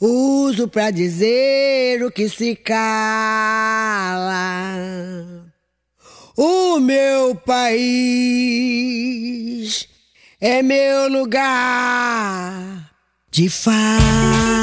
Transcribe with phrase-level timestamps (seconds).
[0.00, 2.80] uso pra dizer o que se cala.
[6.36, 8.50] O meu país
[10.40, 12.90] é meu lugar
[13.30, 14.59] de fala.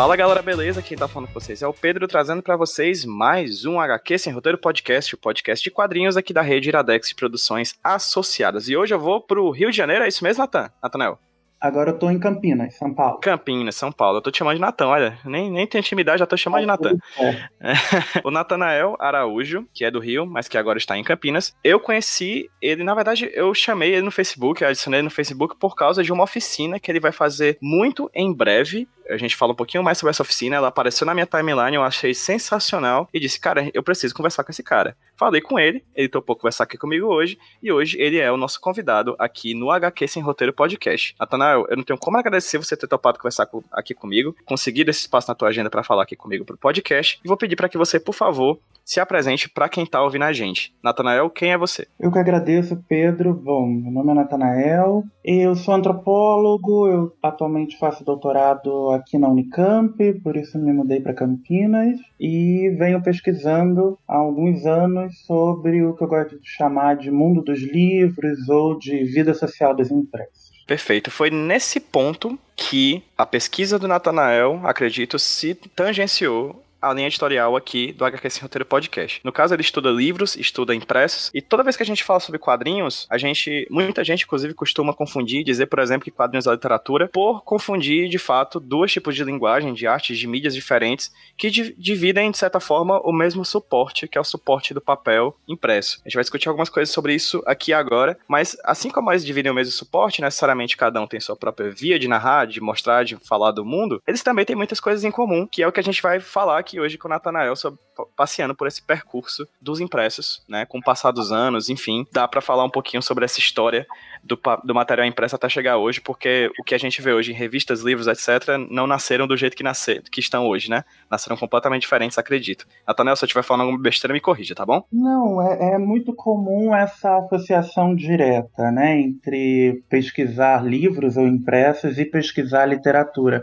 [0.00, 0.80] Fala galera, beleza?
[0.80, 4.32] Quem tá falando com vocês é o Pedro, trazendo para vocês mais um HQ Sem
[4.32, 8.66] Roteiro Podcast, o podcast de quadrinhos aqui da rede Iradex de Produções Associadas.
[8.70, 10.70] E hoje eu vou pro Rio de Janeiro, é isso mesmo, Natan?
[10.82, 11.18] Natanel?
[11.60, 13.20] Agora eu tô em Campinas, São Paulo.
[13.20, 14.16] Campinas, São Paulo.
[14.16, 15.18] Eu tô te chamando de Natan, olha.
[15.26, 16.96] Nem, nem tenho intimidade, já tô chamando de Natan.
[17.18, 17.36] É.
[18.24, 21.54] o Natanael Araújo, que é do Rio, mas que agora está em Campinas.
[21.62, 25.54] Eu conheci ele, na verdade, eu chamei ele no Facebook, eu adicionei ele no Facebook
[25.58, 28.88] por causa de uma oficina que ele vai fazer muito em breve.
[29.08, 31.82] A gente fala um pouquinho mais sobre essa oficina, ela apareceu na minha timeline, eu
[31.82, 34.96] achei sensacional e disse, cara, eu preciso conversar com esse cara.
[35.16, 38.60] Falei com ele, ele topou conversar aqui comigo hoje, e hoje ele é o nosso
[38.60, 41.14] convidado aqui no HQ Sem Roteiro Podcast.
[41.18, 45.00] Natanael, eu não tenho como agradecer você ter topado conversar com- aqui comigo, conseguido esse
[45.00, 47.76] espaço na tua agenda para falar aqui comigo pro podcast, e vou pedir para que
[47.78, 50.74] você, por favor, se apresente para quem tá ouvindo a gente.
[50.82, 51.86] Natanael, quem é você?
[51.98, 53.32] Eu que agradeço, Pedro.
[53.34, 59.96] Bom, meu nome é Natanael, eu sou antropólogo, eu atualmente faço doutorado aqui na Unicamp,
[60.22, 66.04] por isso me mudei para Campinas e venho pesquisando há alguns anos sobre o que
[66.04, 70.50] eu gosto de chamar de mundo dos livros ou de vida social das impressas.
[70.66, 71.10] Perfeito.
[71.10, 77.92] Foi nesse ponto que a pesquisa do Natanael, acredito, se tangenciou a linha editorial aqui
[77.92, 79.20] do HQ Sem Roteiro Podcast.
[79.24, 82.38] No caso, ele estuda livros, estuda impressos, e toda vez que a gente fala sobre
[82.38, 87.08] quadrinhos, a gente, muita gente, inclusive, costuma confundir, dizer, por exemplo, que quadrinhos é literatura,
[87.08, 91.74] por confundir, de fato, dois tipos de linguagem, de artes, de mídias diferentes, que di-
[91.76, 96.00] dividem, de certa forma, o mesmo suporte, que é o suporte do papel impresso.
[96.04, 99.50] A gente vai discutir algumas coisas sobre isso aqui agora, mas assim como eles dividem
[99.50, 103.16] o mesmo suporte, necessariamente cada um tem sua própria via de narrar, de mostrar, de
[103.16, 105.82] falar do mundo, eles também têm muitas coisas em comum, que é o que a
[105.82, 107.80] gente vai falar aqui hoje com o Nathanael, sobre,
[108.16, 112.40] passeando por esse percurso dos impressos, né, com o passar dos anos, enfim, dá pra
[112.40, 113.86] falar um pouquinho sobre essa história
[114.22, 117.34] do, do material impresso até chegar hoje, porque o que a gente vê hoje em
[117.34, 120.84] revistas, livros, etc., não nasceram do jeito que, nascer, que estão hoje, né?
[121.10, 122.66] Nasceram completamente diferentes, acredito.
[122.86, 124.84] Nathanael, se eu estiver falando alguma besteira, me corrija, tá bom?
[124.92, 132.04] Não, é, é muito comum essa associação direta, né, entre pesquisar livros ou impressos e
[132.04, 133.42] pesquisar literatura.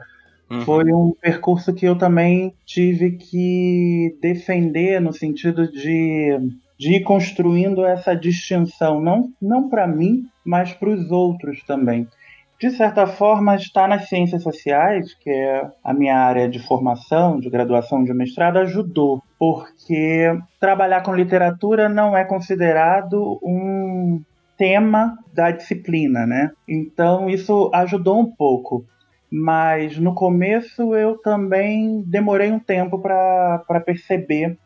[0.50, 0.62] Uhum.
[0.62, 6.38] Foi um percurso que eu também tive que defender no sentido de,
[6.80, 12.08] de ir construindo essa distinção, não, não para mim, mas para os outros também.
[12.60, 17.52] De certa forma, está nas ciências sociais, que é a minha área de formação, de
[17.52, 24.24] graduação, de mestrado, ajudou, porque trabalhar com literatura não é considerado um
[24.58, 26.50] tema da disciplina, né?
[26.68, 28.84] Então isso ajudou um pouco
[29.32, 34.58] mas no começo eu também demorei um tempo para perceber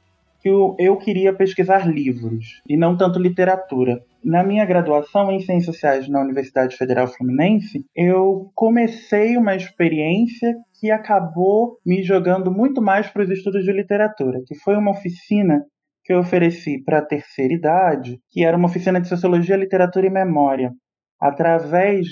[0.41, 4.01] que eu, eu queria pesquisar livros e não tanto literatura.
[4.23, 10.89] Na minha graduação em Ciências Sociais na Universidade Federal Fluminense, eu comecei uma experiência que
[10.89, 15.63] acabou me jogando muito mais para os estudos de literatura, que foi uma oficina
[16.03, 20.09] que eu ofereci para a terceira idade, que era uma oficina de Sociologia, Literatura e
[20.09, 20.71] Memória.
[21.19, 22.07] Através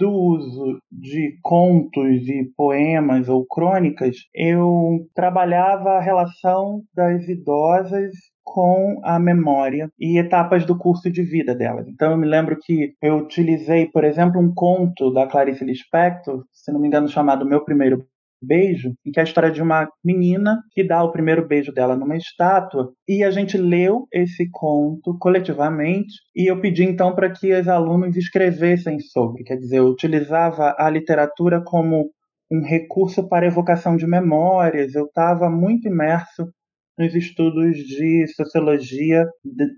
[0.00, 8.10] do uso de contos e poemas ou crônicas, eu trabalhava a relação das idosas
[8.42, 11.86] com a memória e etapas do curso de vida delas.
[11.86, 16.72] Então eu me lembro que eu utilizei, por exemplo, um conto da Clarice Lispector, se
[16.72, 18.04] não me engano, chamado Meu Primeiro
[18.42, 21.94] Beijo, em que é a história de uma menina que dá o primeiro beijo dela
[21.94, 27.52] numa estátua, e a gente leu esse conto coletivamente, e eu pedi então para que
[27.52, 32.10] os alunos escrevessem sobre, quer dizer, eu utilizava a literatura como
[32.50, 36.50] um recurso para evocação de memórias, eu estava muito imerso
[37.00, 39.26] nos estudos de sociologia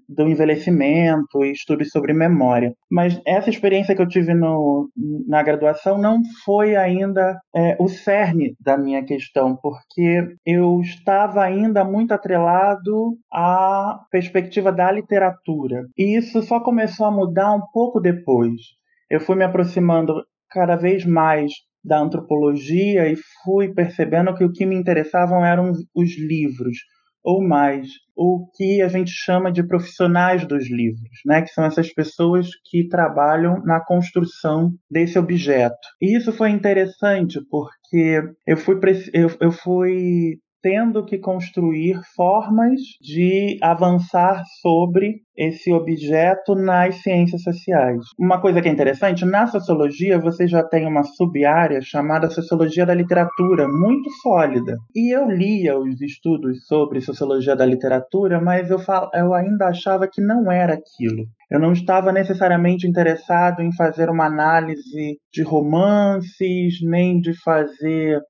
[0.09, 2.75] do envelhecimento e estudos sobre memória.
[2.91, 4.91] Mas essa experiência que eu tive no,
[5.29, 11.85] na graduação não foi ainda é, o cerne da minha questão, porque eu estava ainda
[11.85, 15.85] muito atrelado à perspectiva da literatura.
[15.97, 18.61] E isso só começou a mudar um pouco depois.
[19.09, 21.53] Eu fui me aproximando cada vez mais
[21.85, 26.79] da antropologia e fui percebendo que o que me interessavam eram os livros
[27.25, 31.93] ou mais o que a gente chama de profissionais dos livros, né, que são essas
[31.93, 35.89] pessoas que trabalham na construção desse objeto.
[36.01, 38.79] E isso foi interessante porque eu fui,
[39.13, 47.99] eu, eu fui tendo que construir formas de avançar sobre esse objeto nas ciências sociais.
[48.19, 52.95] Uma coisa que é interessante, na sociologia você já tem uma sub-área chamada sociologia da
[52.95, 54.77] literatura, muito sólida.
[54.95, 59.11] E eu lia os estudos sobre sociologia da literatura, mas eu, fal...
[59.15, 61.27] eu ainda achava que não era aquilo.
[61.51, 68.21] Eu não estava necessariamente interessado em fazer uma análise de romances, nem de fazer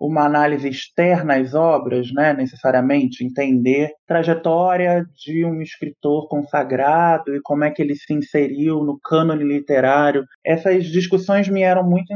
[0.00, 7.64] uma análise externa às obras, né, necessariamente entender trajetória de um escritor consagrado e como
[7.64, 10.24] é que ele se inseriu no cânone literário.
[10.44, 12.14] Essas discussões me eram muito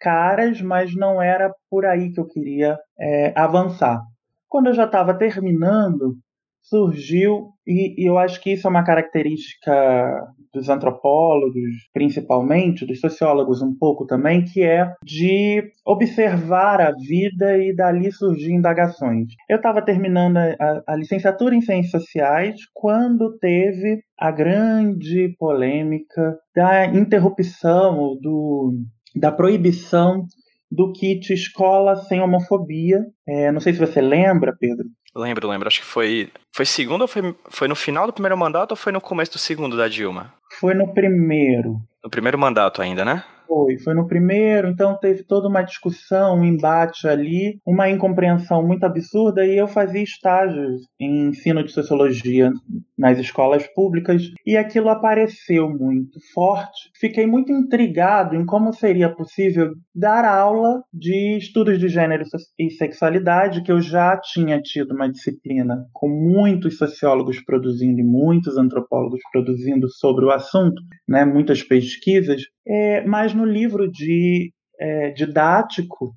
[0.00, 4.00] caras, mas não era por aí que eu queria é, avançar.
[4.48, 6.16] Quando eu já estava terminando,
[6.62, 11.54] surgiu, e, e, eu acho que isso é uma característica dos antropólogos,
[11.92, 18.52] principalmente, dos sociólogos um pouco também, que é de observar a vida e dali surgir
[18.52, 19.28] indagações.
[19.48, 26.86] Eu estava terminando a, a licenciatura em Ciências Sociais quando teve a grande polêmica da
[26.86, 28.74] interrupção, do,
[29.14, 30.26] da proibição
[30.70, 33.04] do kit Escola Sem Homofobia.
[33.26, 34.86] É, não sei se você lembra, Pedro.
[35.14, 35.68] Lembro, lembro.
[35.68, 36.30] Acho que foi.
[36.54, 39.38] Foi segundo ou foi, foi no final do primeiro mandato ou foi no começo do
[39.38, 40.32] segundo da Dilma?
[40.58, 41.80] Foi no primeiro.
[42.02, 43.24] No primeiro mandato ainda, né?
[43.50, 48.84] Foi, foi no primeiro, então teve toda uma discussão, um embate ali, uma incompreensão muito
[48.84, 52.52] absurda, e eu fazia estágios em ensino de sociologia
[52.96, 56.90] nas escolas públicas, e aquilo apareceu muito forte.
[57.00, 62.22] Fiquei muito intrigado em como seria possível dar aula de estudos de gênero
[62.56, 68.56] e sexualidade, que eu já tinha tido uma disciplina com muitos sociólogos produzindo e muitos
[68.56, 76.14] antropólogos produzindo sobre o assunto, né, muitas pesquisas, é, mas no livro de é, didático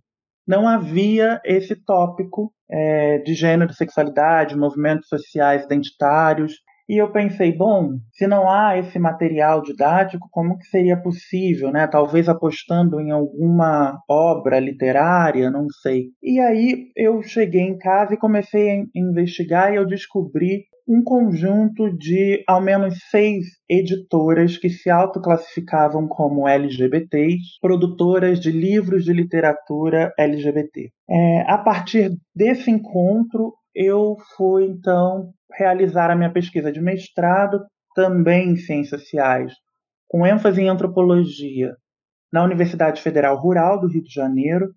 [0.48, 6.54] não havia esse tópico é, de gênero, sexualidade, movimentos sociais identitários.
[6.88, 11.88] E eu pensei, bom, se não há esse material didático, como que seria possível, né?
[11.88, 16.08] Talvez apostando em alguma obra literária, não sei.
[16.22, 21.90] E aí eu cheguei em casa e comecei a investigar e eu descobri um conjunto
[21.98, 30.14] de ao menos seis editoras que se autoclassificavam como LGBTs, produtoras de livros de literatura
[30.18, 30.90] LGBT.
[31.10, 37.64] É, a partir desse encontro, eu fui então realizar a minha pesquisa de mestrado,
[37.96, 39.54] também em ciências sociais,
[40.08, 41.76] com ênfase em antropologia,
[42.32, 44.70] na Universidade Federal Rural do Rio de Janeiro,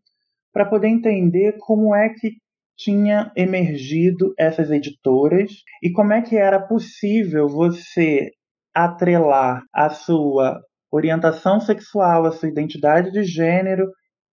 [0.52, 2.32] para poder entender como é que
[2.76, 5.50] tinha emergido essas editoras
[5.82, 8.30] e como é que era possível você
[8.74, 10.60] atrelar a sua
[10.92, 13.86] orientação sexual, a sua identidade de gênero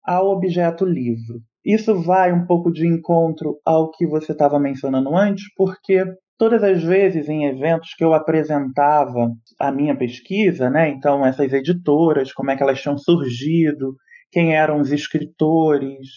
[0.05, 1.41] ao objeto livro.
[1.65, 6.05] Isso vai um pouco de encontro ao que você estava mencionando antes, porque
[6.37, 9.31] todas as vezes em eventos que eu apresentava
[9.61, 13.95] a minha pesquisa, né, então essas editoras, como é que elas tinham surgido,
[14.33, 16.09] quem eram os escritores,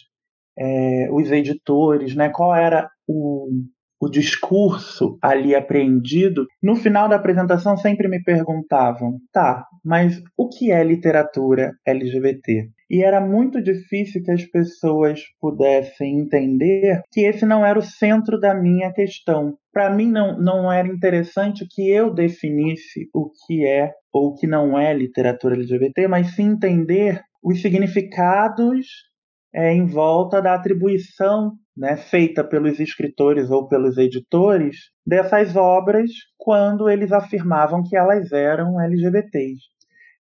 [0.58, 2.30] é, os editores, né?
[2.30, 3.48] Qual era o,
[4.00, 6.46] o discurso ali apreendido?
[6.62, 12.70] No final da apresentação sempre me perguntavam, tá, mas o que é literatura LGBT?
[12.90, 18.40] E era muito difícil que as pessoas pudessem entender que esse não era o centro
[18.40, 19.58] da minha questão.
[19.74, 24.46] Para mim, não, não era interessante que eu definisse o que é ou o que
[24.46, 28.86] não é literatura LGBT, mas sim entender os significados
[29.56, 36.90] é, em volta da atribuição né, feita pelos escritores ou pelos editores dessas obras quando
[36.90, 39.62] eles afirmavam que elas eram LGBTs.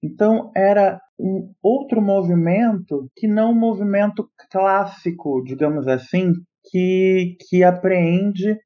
[0.01, 6.31] Então era um outro movimento que não um movimento clássico, digamos assim,
[6.69, 8.57] que, que apreende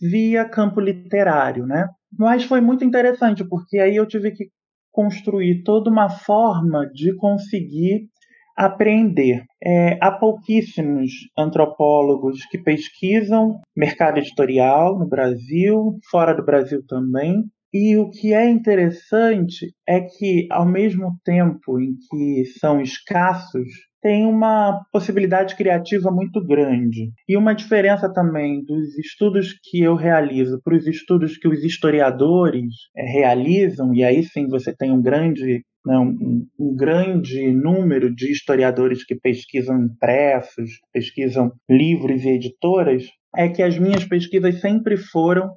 [0.00, 1.88] via campo literário, né?
[2.18, 4.46] Mas foi muito interessante porque aí eu tive que
[4.90, 8.08] construir toda uma forma de conseguir
[8.56, 9.44] apreender.
[9.62, 17.44] É, há pouquíssimos antropólogos que pesquisam mercado editorial no Brasil, fora do Brasil também.
[17.72, 23.68] E o que é interessante é que, ao mesmo tempo em que são escassos,
[24.02, 27.10] tem uma possibilidade criativa muito grande.
[27.28, 32.72] E uma diferença também dos estudos que eu realizo para os estudos que os historiadores
[32.96, 38.30] é, realizam, e aí sim você tem um grande né, um, um, grande número de
[38.30, 43.04] historiadores que pesquisam impressos, pesquisam livros e editoras,
[43.36, 45.50] é que as minhas pesquisas sempre foram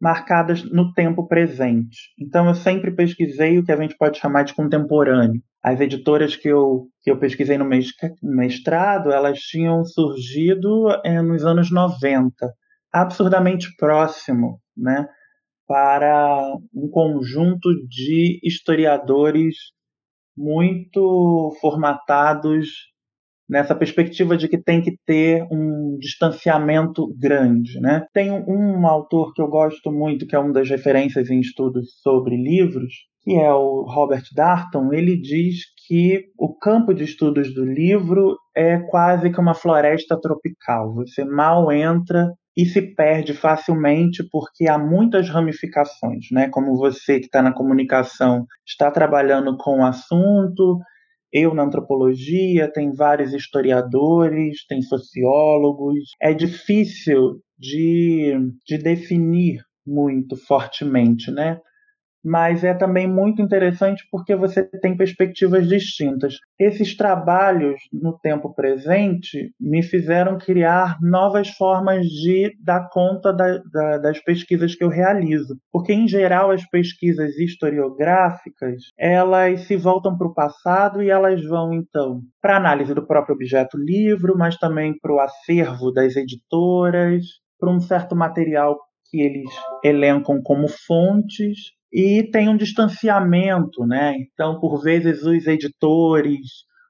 [0.00, 1.98] marcadas no tempo presente.
[2.18, 5.42] Então, eu sempre pesquisei o que a gente pode chamar de contemporâneo.
[5.62, 7.68] As editoras que eu, que eu pesquisei no
[8.22, 12.52] mestrado, elas tinham surgido é, nos anos 90,
[12.92, 15.06] absurdamente próximo né,
[15.66, 19.56] para um conjunto de historiadores
[20.36, 22.68] muito formatados
[23.48, 27.80] nessa perspectiva de que tem que ter um distanciamento grande.
[27.80, 28.06] Né?
[28.12, 32.36] Tem um, autor que eu gosto muito, que é uma das referências em estudos sobre
[32.36, 34.92] livros, que é o Robert Darton.
[34.92, 40.94] Ele diz que o campo de estudos do livro é quase que uma floresta tropical.
[40.94, 42.28] Você mal entra
[42.58, 46.48] e se perde facilmente porque há muitas ramificações, né?
[46.48, 50.80] Como você que está na comunicação está trabalhando com o assunto,
[51.32, 56.10] eu na antropologia, tem vários historiadores, tem sociólogos.
[56.20, 58.34] É difícil de,
[58.66, 61.58] de definir muito fortemente, né?
[62.24, 66.34] Mas é também muito interessante porque você tem perspectivas distintas.
[66.58, 73.98] Esses trabalhos no tempo presente me fizeram criar novas formas de dar conta da, da,
[73.98, 80.26] das pesquisas que eu realizo, porque em geral as pesquisas historiográficas elas se voltam para
[80.26, 85.12] o passado e elas vão então para análise do próprio objeto livro, mas também para
[85.12, 87.24] o acervo das editoras,
[87.58, 88.78] para um certo material
[89.10, 89.50] que eles
[89.82, 94.14] elencam como fontes e tem um distanciamento, né?
[94.32, 96.40] Então, por vezes, os editores,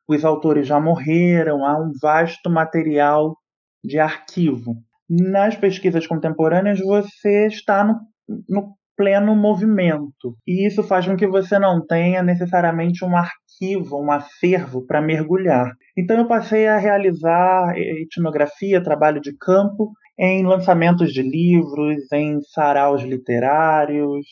[0.09, 3.37] os autores já morreram, há um vasto material
[3.85, 4.77] de arquivo.
[5.09, 8.01] Nas pesquisas contemporâneas, você está no,
[8.49, 14.11] no pleno movimento, e isso faz com que você não tenha necessariamente um arquivo, um
[14.11, 15.73] acervo para mergulhar.
[15.97, 23.03] Então, eu passei a realizar etnografia, trabalho de campo, em lançamentos de livros, em saraus
[23.03, 24.27] literários,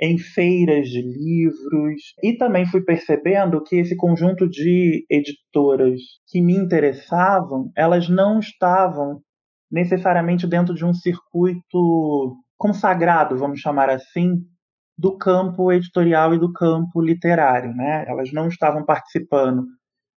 [0.00, 6.54] em feiras de livros e também fui percebendo que esse conjunto de editoras que me
[6.54, 9.20] interessavam, elas não estavam
[9.70, 14.42] necessariamente dentro de um circuito consagrado, vamos chamar assim,
[14.96, 18.04] do campo editorial e do campo literário, né?
[18.06, 19.64] Elas não estavam participando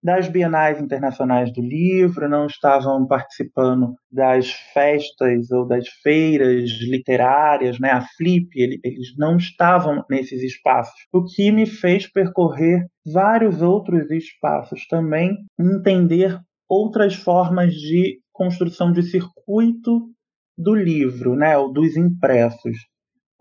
[0.03, 7.91] das bienais internacionais do livro, não estavam participando das festas ou das feiras literárias, né?
[7.91, 10.95] A Flip, eles não estavam nesses espaços.
[11.13, 16.39] O que me fez percorrer vários outros espaços também, entender
[16.69, 20.09] outras formas de construção de circuito
[20.57, 22.77] do livro, né, ou dos impressos.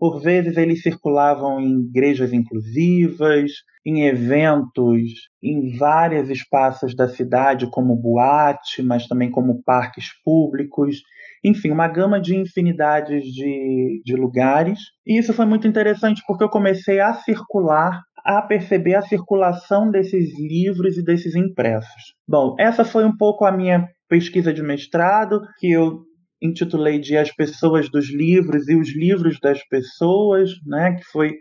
[0.00, 3.52] Por vezes eles circulavam em igrejas inclusivas,
[3.84, 11.02] em eventos em vários espaços da cidade, como boate, mas também como parques públicos.
[11.44, 14.78] Enfim, uma gama de infinidades de, de lugares.
[15.06, 20.38] E isso foi muito interessante porque eu comecei a circular a perceber a circulação desses
[20.38, 22.14] livros e desses impressos.
[22.26, 26.00] Bom, essa foi um pouco a minha pesquisa de mestrado, que eu
[26.42, 31.36] intitulei de As Pessoas dos Livros e os Livros das Pessoas, né, que foi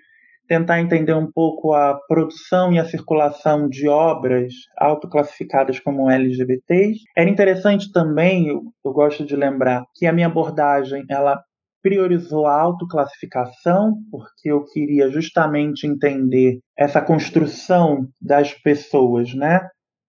[0.48, 7.02] tentar entender um pouco a produção e a circulação de obras autoclassificadas como LGBTs.
[7.16, 11.40] Era interessante também, eu, eu gosto de lembrar, que a minha abordagem ela
[11.82, 19.62] priorizou a autoclassificação, porque eu queria justamente entender essa construção das pessoas, né?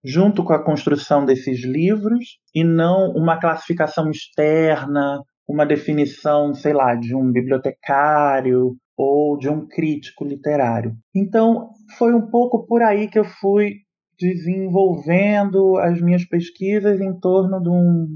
[0.04, 6.94] Junto com a construção desses livros e não uma classificação externa, uma definição, sei lá,
[6.94, 10.94] de um bibliotecário ou de um crítico literário.
[11.14, 13.76] Então, foi um pouco por aí que eu fui
[14.18, 18.06] desenvolvendo as minhas pesquisas em torno de um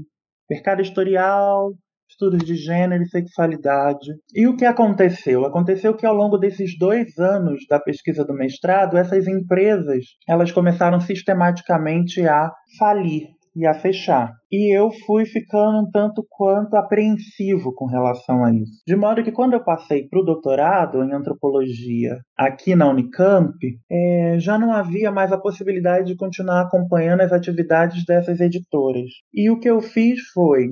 [0.49, 1.73] mercado editorial,
[2.09, 4.13] estudos de gênero e sexualidade.
[4.33, 5.45] E o que aconteceu?
[5.45, 10.99] Aconteceu que ao longo desses dois anos da pesquisa do mestrado, essas empresas elas começaram
[10.99, 14.33] sistematicamente a falir e a fechar.
[14.51, 18.81] E eu fui ficando um tanto quanto apreensivo com relação a isso.
[18.85, 23.55] De modo que quando eu passei para o doutorado em antropologia aqui na Unicamp,
[23.89, 29.09] é, já não havia mais a possibilidade de continuar acompanhando as atividades dessas editoras.
[29.33, 30.71] E o que eu fiz foi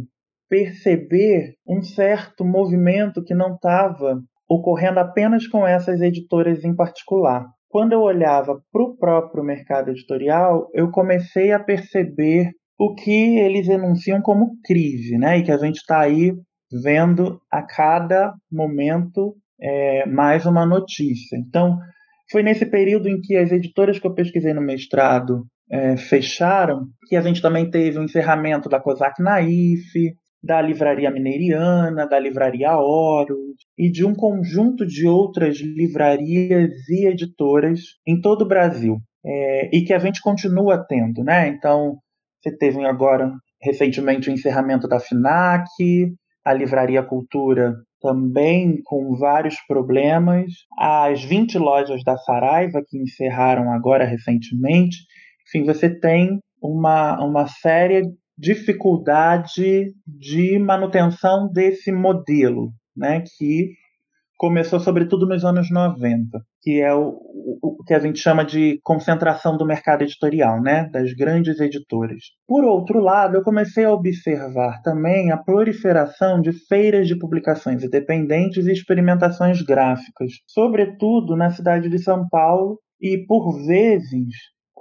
[0.53, 7.47] perceber um certo movimento que não estava ocorrendo apenas com essas editoras em particular.
[7.67, 13.67] Quando eu olhava para o próprio mercado editorial, eu comecei a perceber o que eles
[13.67, 15.39] enunciam como crise, né?
[15.39, 16.31] E que a gente está aí
[16.83, 21.35] vendo a cada momento é, mais uma notícia.
[21.35, 21.79] Então,
[22.31, 27.15] foi nesse período em que as editoras que eu pesquisei no mestrado é, fecharam que
[27.15, 30.13] a gente também teve o encerramento da COSAC Naif,
[30.43, 37.79] da Livraria Mineiriana, da Livraria Horus e de um conjunto de outras livrarias e editoras
[38.05, 38.97] em todo o Brasil.
[39.25, 41.47] É, e que a gente continua tendo, né?
[41.47, 41.97] Então,
[42.41, 43.31] você teve agora
[43.61, 45.65] recentemente o encerramento da FINAC,
[46.43, 54.03] a Livraria Cultura também com vários problemas, as 20 lojas da Saraiva que encerraram agora
[54.03, 54.97] recentemente.
[55.47, 58.01] Enfim, você tem uma, uma séria
[58.37, 63.71] dificuldade de manutenção desse modelo, né, que
[64.37, 67.17] começou sobretudo nos anos 90, que é o,
[67.61, 72.23] o, que a gente chama de concentração do mercado editorial, né, das grandes editoras.
[72.47, 78.67] Por outro lado, eu comecei a observar também a proliferação de feiras de publicações independentes
[78.67, 84.27] e experimentações gráficas, sobretudo na cidade de São Paulo e por vezes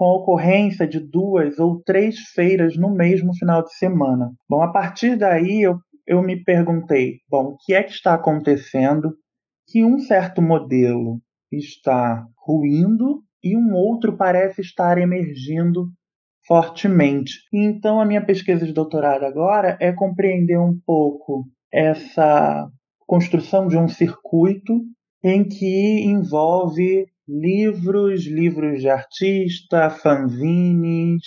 [0.03, 4.33] com ocorrência de duas ou três feiras no mesmo final de semana.
[4.51, 9.15] Bom, a partir daí eu, eu me perguntei, bom, o que é que está acontecendo
[9.69, 11.21] que um certo modelo
[11.53, 15.87] está ruindo e um outro parece estar emergindo
[16.49, 17.35] fortemente.
[17.53, 22.69] Então, a minha pesquisa de doutorado agora é compreender um pouco essa
[23.07, 24.81] construção de um circuito
[25.23, 27.07] em que envolve
[27.41, 31.23] livros, livros de artista, fanzines,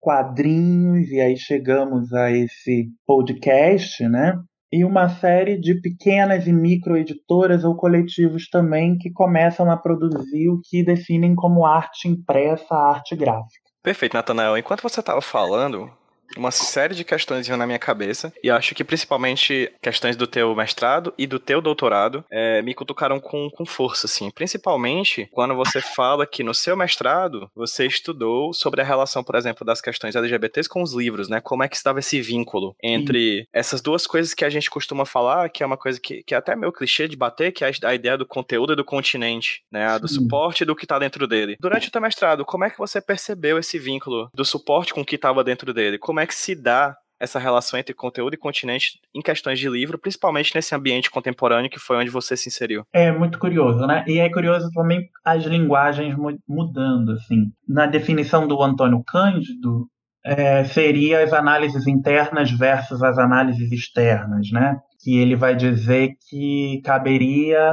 [0.00, 4.34] quadrinhos, e aí chegamos a esse podcast, né?
[4.72, 10.48] e uma série de pequenas e micro editoras ou coletivos também que começam a produzir
[10.48, 13.70] o que definem como arte impressa, arte gráfica.
[13.82, 14.56] Perfeito, Natanael.
[14.56, 15.90] Enquanto você estava falando,
[16.36, 21.12] uma série de questões na minha cabeça e acho que principalmente questões do teu mestrado
[21.18, 24.30] e do teu doutorado é, me cutucaram com, com força, assim.
[24.30, 29.64] Principalmente quando você fala que no seu mestrado você estudou sobre a relação, por exemplo,
[29.64, 31.40] das questões LGBTs com os livros, né?
[31.40, 33.46] Como é que estava esse vínculo entre Sim.
[33.52, 36.38] essas duas coisas que a gente costuma falar, que é uma coisa que, que é
[36.38, 39.98] até meio clichê de bater, que é a ideia do conteúdo e do continente, né?
[39.98, 41.56] Do suporte e do que está dentro dele.
[41.60, 45.04] Durante o teu mestrado, como é que você percebeu esse vínculo do suporte com o
[45.04, 45.98] que estava dentro dele?
[45.98, 49.96] Como é que se dá essa relação entre conteúdo e continente em questões de livro,
[49.96, 52.82] principalmente nesse ambiente contemporâneo que foi onde você se inseriu.
[52.92, 54.04] É muito curioso, né?
[54.08, 56.16] E é curioso também as linguagens
[56.48, 57.44] mudando, assim.
[57.68, 59.86] Na definição do Antônio Cândido,
[60.24, 64.76] é, seria as análises internas versus as análises externas, né?
[65.00, 67.72] Que ele vai dizer que caberia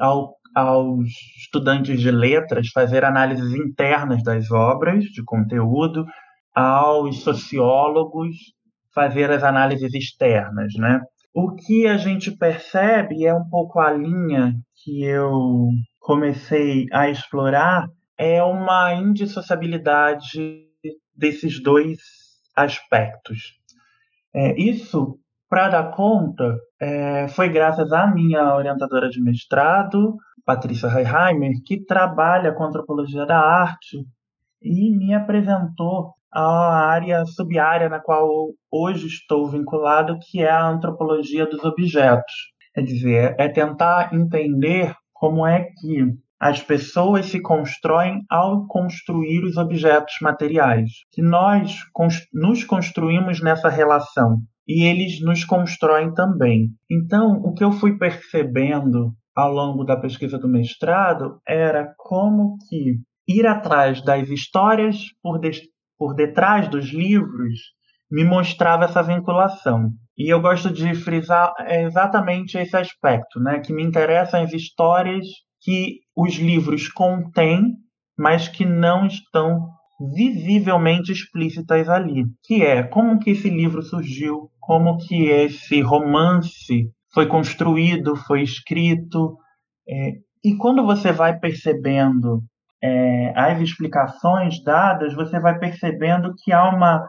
[0.00, 1.08] ao, aos
[1.40, 6.04] estudantes de letras fazer análises internas das obras de conteúdo
[6.56, 8.34] aos sociólogos
[8.94, 11.02] fazer as análises externas, né?
[11.34, 15.68] O que a gente percebe é um pouco a linha que eu
[16.00, 20.64] comecei a explorar é uma indissociabilidade
[21.14, 21.98] desses dois
[22.56, 23.58] aspectos.
[24.34, 31.52] É, isso, para dar conta, é, foi graças à minha orientadora de mestrado, Patrícia Heiheimer,
[31.66, 34.06] que trabalha com antropologia da arte
[34.62, 38.28] e me apresentou a área sub-área na qual
[38.70, 42.32] hoje estou vinculado, que é a antropologia dos objetos.
[42.74, 49.56] Quer dizer, é tentar entender como é que as pessoas se constroem ao construir os
[49.56, 50.90] objetos materiais.
[51.10, 51.78] Que nós
[52.34, 56.68] nos construímos nessa relação e eles nos constroem também.
[56.90, 62.96] Então, o que eu fui percebendo ao longo da pesquisa do mestrado era como que
[63.26, 65.40] ir atrás das histórias por,
[65.98, 67.58] por detrás dos livros
[68.10, 69.90] me mostrava essa vinculação.
[70.16, 73.60] E eu gosto de frisar exatamente esse aspecto, né?
[73.60, 75.26] que me interessam as histórias
[75.60, 77.74] que os livros contêm,
[78.16, 79.68] mas que não estão
[80.14, 87.26] visivelmente explícitas ali, que é como que esse livro surgiu, como que esse romance foi
[87.26, 89.36] construído, foi escrito,
[89.88, 90.12] é,
[90.44, 92.42] e quando você vai percebendo
[92.82, 97.08] é, as explicações dadas, você vai percebendo que há uma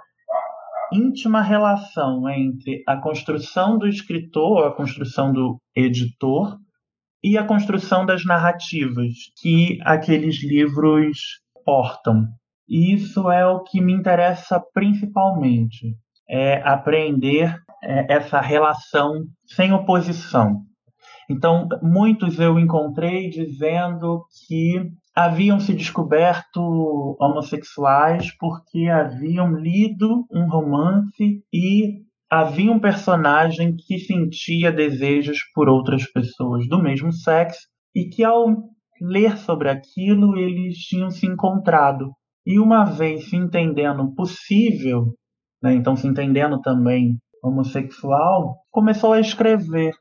[0.91, 6.57] íntima relação entre a construção do escritor, a construção do editor
[7.23, 11.19] e a construção das narrativas que aqueles livros
[11.65, 12.25] portam.
[12.69, 15.95] E isso é o que me interessa principalmente,
[16.29, 20.61] é aprender é, essa relação sem oposição.
[21.29, 31.41] Então, muitos eu encontrei dizendo que haviam se descoberto homossexuais porque haviam lido um romance
[31.51, 37.61] e havia um personagem que sentia desejos por outras pessoas do mesmo sexo
[37.95, 38.45] e que ao
[39.01, 42.11] ler sobre aquilo eles tinham se encontrado.
[42.45, 45.15] E uma vez se entendendo possível,
[45.63, 49.95] né, então se entendendo também homossexual, começou a escrever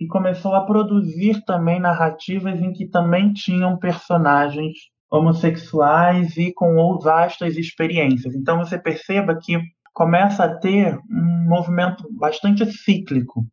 [0.00, 4.76] e começou a produzir também narrativas em que também tinham personagens
[5.10, 8.34] homossexuais e com vastas experiências.
[8.34, 9.58] Então você perceba que
[9.94, 13.46] começa a ter um movimento bastante cíclico.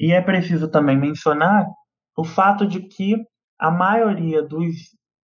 [0.00, 1.66] E é preciso também mencionar
[2.16, 3.16] o fato de que
[3.58, 4.74] a maioria dos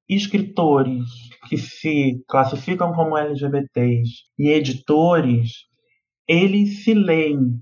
[0.09, 1.05] escritores
[1.49, 5.51] que se classificam como LGBTs e editores,
[6.29, 7.61] eles se leem,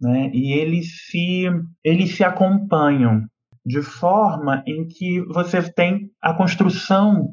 [0.00, 0.30] né?
[0.32, 1.46] E eles se
[1.82, 3.22] eles se acompanham
[3.64, 7.30] de forma em que você tem a construção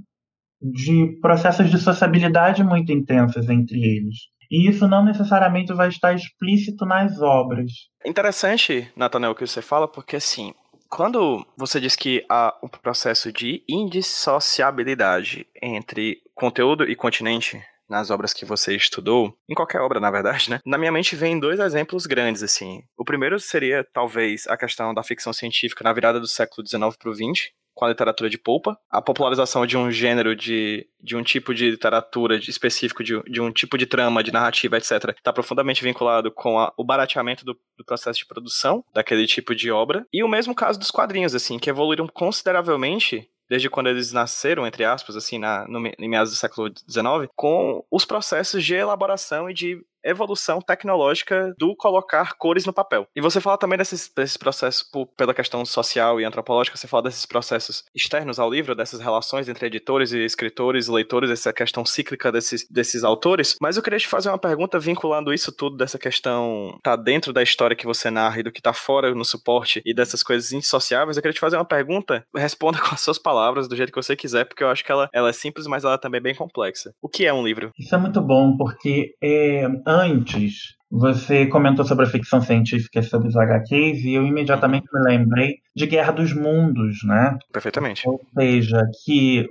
[0.61, 4.15] de processos de sociabilidade muito intensos entre eles.
[4.49, 7.71] E isso não necessariamente vai estar explícito nas obras.
[8.05, 10.53] Interessante, Nathaniel, o que você fala, porque assim,
[10.89, 18.33] quando você diz que há um processo de indissociabilidade entre conteúdo e continente nas obras
[18.33, 20.61] que você estudou, em qualquer obra, na verdade, né?
[20.65, 22.81] Na minha mente vem dois exemplos grandes, assim.
[22.97, 27.09] O primeiro seria, talvez, a questão da ficção científica na virada do século XIX para
[27.09, 31.23] o XX, com a literatura de polpa, a popularização de um gênero de, de um
[31.23, 35.33] tipo de literatura de, específico, de, de um tipo de trama, de narrativa, etc., está
[35.33, 40.05] profundamente vinculado com a, o barateamento do, do, processo de produção daquele tipo de obra.
[40.13, 44.85] E o mesmo caso dos quadrinhos, assim, que evoluíram consideravelmente desde quando eles nasceram, entre
[44.85, 49.53] aspas, assim, na, no, em meados do século XIX, com os processos de elaboração e
[49.53, 53.07] de evolução tecnológica do colocar cores no papel.
[53.15, 57.03] E você fala também desses, desses processos por, pela questão social e antropológica, você fala
[57.03, 62.31] desses processos externos ao livro, dessas relações entre editores e escritores, leitores, essa questão cíclica
[62.31, 63.55] desses, desses autores.
[63.61, 67.43] Mas eu queria te fazer uma pergunta vinculando isso tudo, dessa questão tá dentro da
[67.43, 71.17] história que você narra e do que tá fora no suporte e dessas coisas insociáveis.
[71.17, 74.15] Eu queria te fazer uma pergunta, responda com as suas palavras, do jeito que você
[74.15, 76.93] quiser, porque eu acho que ela, ela é simples, mas ela também é bem complexa.
[77.01, 77.71] O que é um livro?
[77.77, 83.35] Isso é muito bom, porque é, antes, você comentou sobre a ficção científica sobre os
[83.35, 87.37] HQs e eu imediatamente me lembrei de Guerra dos Mundos, né?
[87.51, 88.07] Perfeitamente.
[88.07, 89.47] Ou seja, que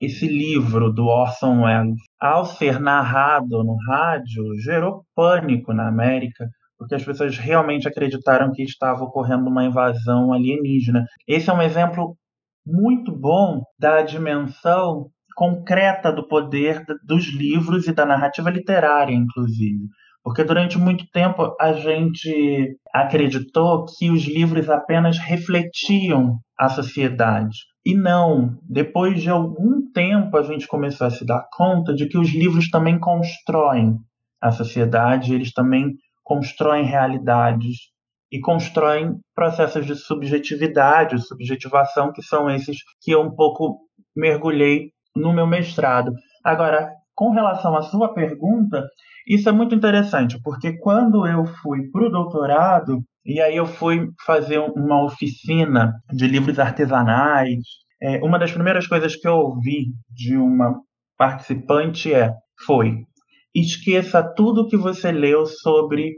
[0.00, 6.94] esse livro do Orson Welles, ao ser narrado no rádio, gerou pânico na América, porque
[6.94, 11.04] as pessoas realmente acreditaram que estava ocorrendo uma invasão alienígena.
[11.28, 12.16] Esse é um exemplo
[12.66, 19.88] muito bom da dimensão concreta do poder dos livros e da narrativa literária, inclusive.
[20.22, 27.58] Porque durante muito tempo a gente acreditou que os livros apenas refletiam a sociedade.
[27.84, 32.16] E não, depois de algum tempo a gente começou a se dar conta de que
[32.16, 33.96] os livros também constroem
[34.40, 37.76] a sociedade, eles também constroem realidades
[38.30, 43.80] e constroem processos de subjetividade, subjetivação, que são esses que eu um pouco
[44.16, 46.12] mergulhei no meu mestrado.
[46.44, 48.86] Agora, com relação à sua pergunta,
[49.26, 54.08] isso é muito interessante, porque quando eu fui para o doutorado, e aí eu fui
[54.24, 57.58] fazer uma oficina de livros artesanais,
[58.02, 60.80] é, uma das primeiras coisas que eu ouvi de uma
[61.16, 62.32] participante é,
[62.66, 63.04] foi
[63.54, 66.14] esqueça tudo que você leu sobre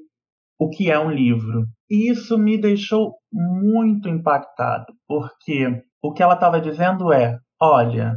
[0.59, 1.65] o que é um livro.
[1.91, 8.17] E isso me deixou muito impactado, porque o que ela estava dizendo é: olha,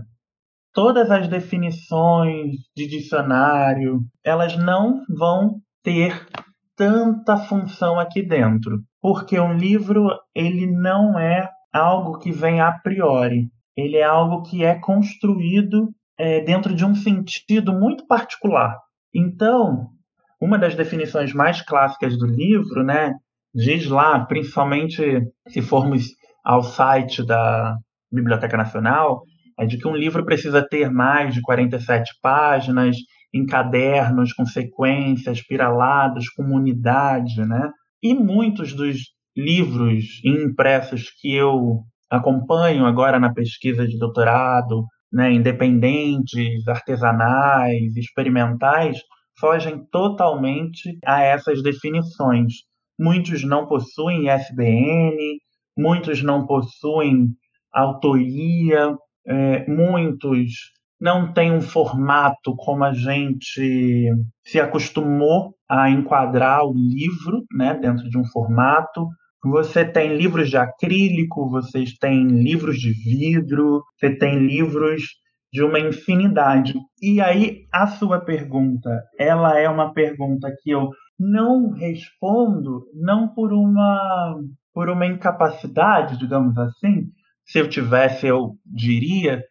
[0.77, 6.27] todas as definições de dicionário, elas não vão ter
[6.75, 13.49] tanta função aqui dentro, porque um livro ele não é algo que vem a priori,
[13.75, 18.77] ele é algo que é construído é, dentro de um sentido muito particular.
[19.11, 19.87] Então,
[20.39, 23.15] uma das definições mais clássicas do livro, né,
[23.51, 26.05] diz lá, principalmente se formos
[26.45, 27.75] ao site da
[28.11, 29.23] Biblioteca Nacional,
[29.59, 32.97] é de que um livro precisa ter mais de 47 páginas,
[33.33, 37.71] em cadernos, com sequências, piralados, com unidade, né?
[38.01, 38.97] E muitos dos
[39.35, 48.99] livros impressos que eu acompanho agora na pesquisa de doutorado, né, independentes, artesanais, experimentais,
[49.39, 52.53] fogem totalmente a essas definições.
[52.99, 55.15] Muitos não possuem ISBN,
[55.77, 57.27] muitos não possuem
[57.71, 58.95] autoria,
[59.27, 64.09] é, muitos não têm um formato como a gente
[64.43, 69.07] se acostumou a enquadrar o livro, né, dentro de um formato.
[69.43, 75.03] Você tem livros de acrílico, vocês têm livros de vidro, você tem livros
[75.53, 76.73] de uma infinidade.
[77.01, 83.53] E aí a sua pergunta, ela é uma pergunta que eu não respondo não por
[83.53, 84.35] uma
[84.73, 87.07] por uma incapacidade, digamos assim,
[87.47, 89.41] se eu tivesse, eu diria,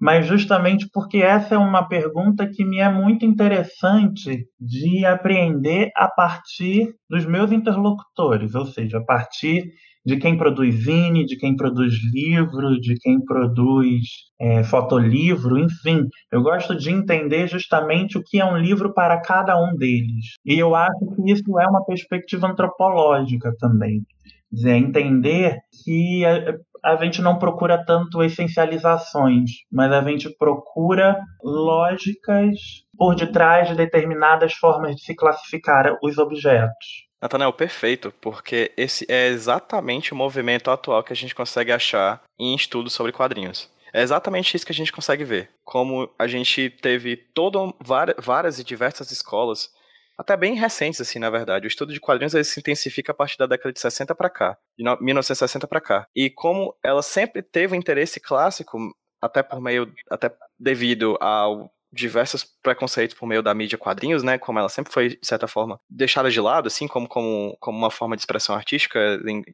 [0.00, 6.08] mas justamente porque essa é uma pergunta que me é muito interessante de apreender a
[6.08, 9.64] partir dos meus interlocutores, ou seja, a partir
[10.04, 14.02] de quem produz zine, de quem produz livro, de quem produz
[14.38, 16.06] é, fotolivro, enfim.
[16.30, 20.34] Eu gosto de entender justamente o que é um livro para cada um deles.
[20.44, 24.02] E eu acho que isso é uma perspectiva antropológica também.
[24.52, 26.22] Dizer, entender que
[26.84, 32.58] a, gente não procura tanto essencializações, mas a gente procura lógicas
[32.96, 37.04] por detrás de determinadas formas de se classificar os objetos.
[37.20, 42.54] Nathanael, perfeito, porque esse é exatamente o movimento atual que a gente consegue achar em
[42.54, 43.72] estudos sobre quadrinhos.
[43.94, 45.50] É exatamente isso que a gente consegue ver.
[45.64, 47.74] Como a gente teve todo,
[48.18, 49.70] várias e diversas escolas,
[50.16, 51.66] até bem recentes, assim, na verdade.
[51.66, 54.58] O estudo de quadrinhos ele se intensifica a partir da década de 60 para cá,
[54.78, 56.06] de 1960 para cá.
[56.14, 58.78] E como ela sempre teve um interesse clássico,
[59.20, 64.38] até por meio, até devido ao diversos preconceitos por meio da mídia quadrinhos, né?
[64.38, 67.90] Como ela sempre foi, de certa forma, deixada de lado, assim, como, como, como uma
[67.90, 68.98] forma de expressão artística,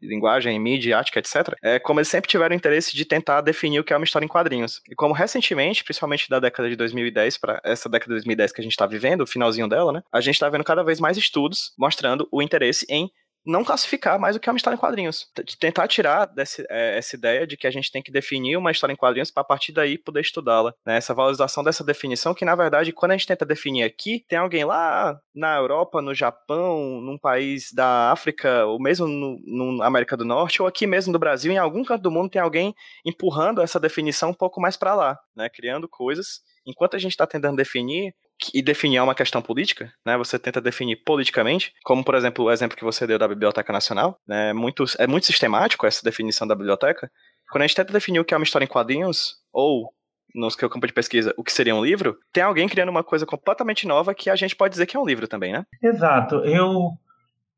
[0.02, 1.54] linguagem, mídia, ática, etc.
[1.62, 4.28] É como eles sempre tiveram interesse de tentar definir o que é uma história em
[4.28, 4.80] quadrinhos.
[4.90, 8.64] E como recentemente, principalmente da década de 2010 para essa década de 2010 que a
[8.64, 10.02] gente está vivendo, o finalzinho dela, né?
[10.12, 13.10] A gente está vendo cada vez mais estudos mostrando o interesse em
[13.44, 15.30] não classificar mais o que é uma história em quadrinhos.
[15.58, 18.92] Tentar tirar desse, é, essa ideia de que a gente tem que definir uma história
[18.92, 20.74] em quadrinhos para a partir daí poder estudá-la.
[20.84, 20.96] Né?
[20.96, 24.64] Essa valorização dessa definição, que na verdade, quando a gente tenta definir aqui, tem alguém
[24.64, 30.60] lá na Europa, no Japão, num país da África, ou mesmo no América do Norte,
[30.60, 32.74] ou aqui mesmo no Brasil, em algum canto do mundo tem alguém
[33.04, 35.48] empurrando essa definição um pouco mais para lá, né?
[35.48, 36.40] criando coisas.
[36.66, 38.14] Enquanto a gente está tentando definir,
[38.54, 40.16] e definir é uma questão política, né?
[40.16, 44.18] Você tenta definir politicamente, como por exemplo o exemplo que você deu da Biblioteca Nacional,
[44.26, 44.52] né?
[44.52, 47.10] Muito, é muito sistemático essa definição da biblioteca.
[47.50, 49.92] Quando a gente tenta definir o que é uma história em quadrinhos, ou
[50.34, 53.26] no seu campo de pesquisa, o que seria um livro, tem alguém criando uma coisa
[53.26, 55.64] completamente nova que a gente pode dizer que é um livro também, né?
[55.82, 56.36] Exato.
[56.44, 56.90] Eu,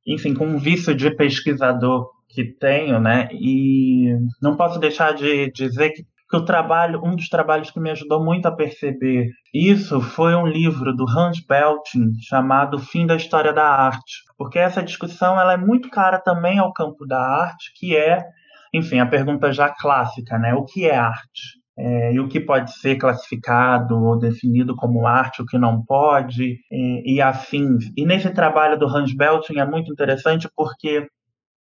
[0.07, 5.90] enfim, com um vício de pesquisador que tenho, né, e não posso deixar de dizer
[5.90, 10.35] que que o trabalho, um dos trabalhos que me ajudou muito a perceber isso foi
[10.35, 15.53] um livro do Hans Belting chamado Fim da História da Arte, porque essa discussão ela
[15.53, 18.25] é muito cara também ao campo da arte, que é,
[18.73, 20.55] enfim, a pergunta já clássica, né?
[20.55, 21.61] O que é arte?
[21.79, 26.57] É, e o que pode ser classificado ou definido como arte, o que não pode,
[26.71, 27.90] e, e afins.
[27.95, 31.07] E nesse trabalho do Hans Belting é muito interessante porque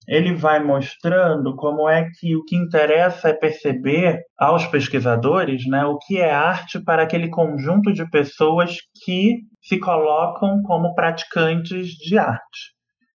[0.08, 5.98] ele vai mostrando como é que o que interessa é perceber aos pesquisadores né, o
[5.98, 12.74] que é arte para aquele conjunto de pessoas que se colocam como praticantes de arte.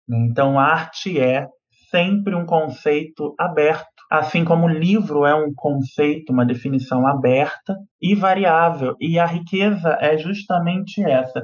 [0.09, 0.27] Né.
[0.31, 1.46] Então, arte é
[1.90, 8.94] sempre um conceito aberto, assim como livro é um conceito, uma definição aberta e variável.
[9.01, 11.42] E a riqueza é justamente essa.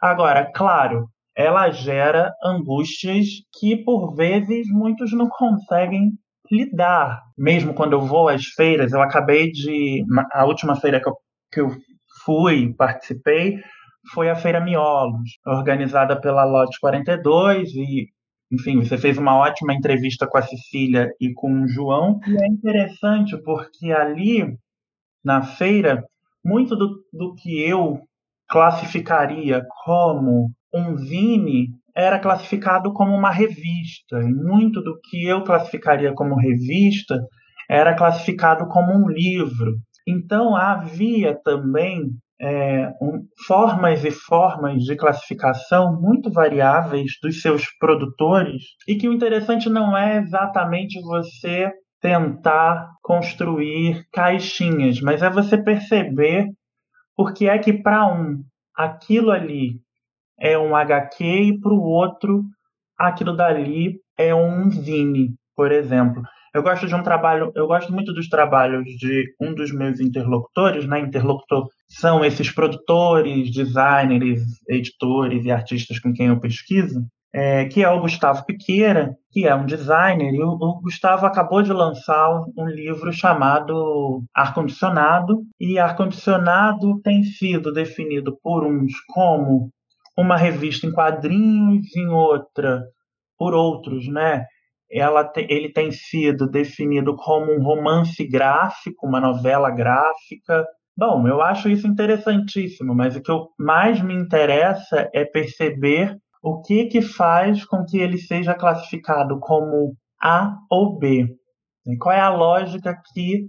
[0.00, 3.26] Agora, claro, ela gera angústias
[3.58, 6.12] que por vezes muitos não conseguem
[6.50, 7.22] lidar.
[7.36, 10.04] Mesmo quando eu vou às feiras, eu acabei de.
[10.32, 11.14] A última feira que eu,
[11.52, 11.68] que eu
[12.24, 13.58] fui, participei,
[14.12, 18.08] foi a Feira Miolos, organizada pela Lote 42 e
[18.52, 22.20] enfim, você fez uma ótima entrevista com a Cecília e com o João.
[22.26, 24.56] E é interessante porque ali
[25.24, 26.04] na feira,
[26.44, 28.00] muito do, do que eu
[28.48, 36.12] classificaria como um zine era classificado como uma revista, e muito do que eu classificaria
[36.12, 37.20] como revista
[37.70, 39.76] era classificado como um livro.
[40.06, 48.62] Então havia também é, um, formas e formas de classificação muito variáveis dos seus produtores,
[48.88, 56.48] e que o interessante não é exatamente você tentar construir caixinhas, mas é você perceber
[57.16, 58.42] porque é que para um
[58.76, 59.80] aquilo ali
[60.38, 62.44] é um HQ e para o outro
[62.98, 66.22] aquilo dali é um zine, por exemplo.
[66.54, 70.86] Eu gosto de um trabalho, eu gosto muito dos trabalhos de um dos meus interlocutores,
[70.86, 71.00] né?
[71.00, 77.90] Interlocutor são esses produtores, designers, editores e artistas com quem eu pesquiso, é, que é
[77.90, 82.66] o Gustavo Piqueira, que é um designer, e o, o Gustavo acabou de lançar um
[82.68, 89.68] livro chamado Ar-Condicionado, e Ar-Condicionado tem sido definido por uns como
[90.16, 92.84] uma revista em quadrinhos, em outra
[93.36, 94.46] por outros, né?
[94.88, 100.64] Ela te, ele tem sido definido como um romance gráfico, uma novela gráfica.
[100.96, 106.84] Bom, eu acho isso interessantíssimo, mas o que mais me interessa é perceber o que
[106.84, 111.26] que faz com que ele seja classificado como A ou B.
[111.98, 113.46] Qual é a lógica que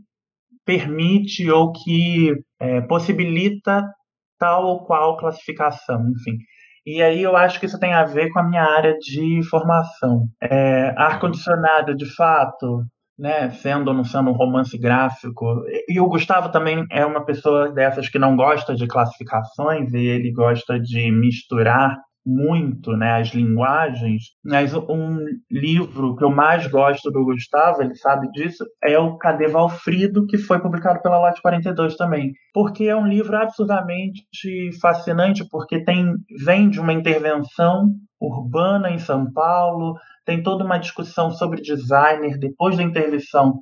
[0.66, 3.84] permite ou que é, possibilita
[4.40, 6.38] tal ou qual classificação, enfim.
[6.86, 10.28] E aí eu acho que isso tem a ver com a minha área de formação.
[10.42, 12.84] É, ar-condicionado, de fato,
[13.18, 15.64] né, sendo ou não sendo um romance gráfico.
[15.88, 20.32] E o Gustavo também é uma pessoa dessas que não gosta de classificações e ele
[20.32, 27.24] gosta de misturar muito né, as linguagens, mas um livro que eu mais gosto do
[27.24, 32.34] Gustavo, ele sabe disso, é o Cadê Valfrido, que foi publicado pela Lote 42 também.
[32.54, 34.24] Porque é um livro absurdamente
[34.82, 41.30] fascinante, porque tem vem de uma intervenção urbana em São Paulo, tem toda uma discussão
[41.30, 43.62] sobre designer, depois da intervenção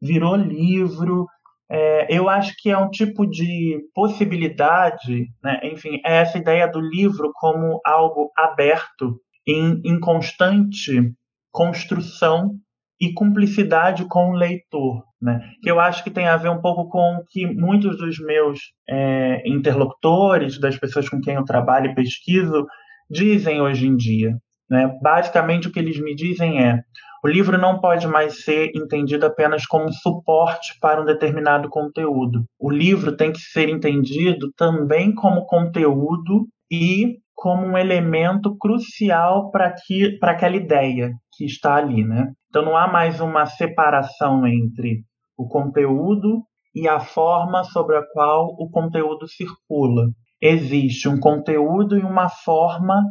[0.00, 1.26] virou livro,
[1.70, 5.60] é, eu acho que é um tipo de possibilidade, né?
[5.64, 11.12] enfim, é essa ideia do livro como algo aberto, em, em constante
[11.50, 12.54] construção
[13.00, 15.40] e cumplicidade com o leitor, né?
[15.62, 18.60] Que eu acho que tem a ver um pouco com o que muitos dos meus
[18.88, 22.66] é, interlocutores, das pessoas com quem eu trabalho e pesquiso,
[23.10, 24.36] dizem hoje em dia.
[24.70, 24.92] Né?
[25.00, 26.80] Basicamente, o que eles me dizem é:
[27.22, 32.44] o livro não pode mais ser entendido apenas como suporte para um determinado conteúdo.
[32.58, 39.74] O livro tem que ser entendido também como conteúdo e como um elemento crucial para
[40.22, 42.32] aquela ideia que está ali, né?
[42.48, 45.04] Então não há mais uma separação entre
[45.36, 46.42] o conteúdo
[46.74, 50.08] e a forma sobre a qual o conteúdo circula.
[50.40, 53.02] Existe um conteúdo e uma forma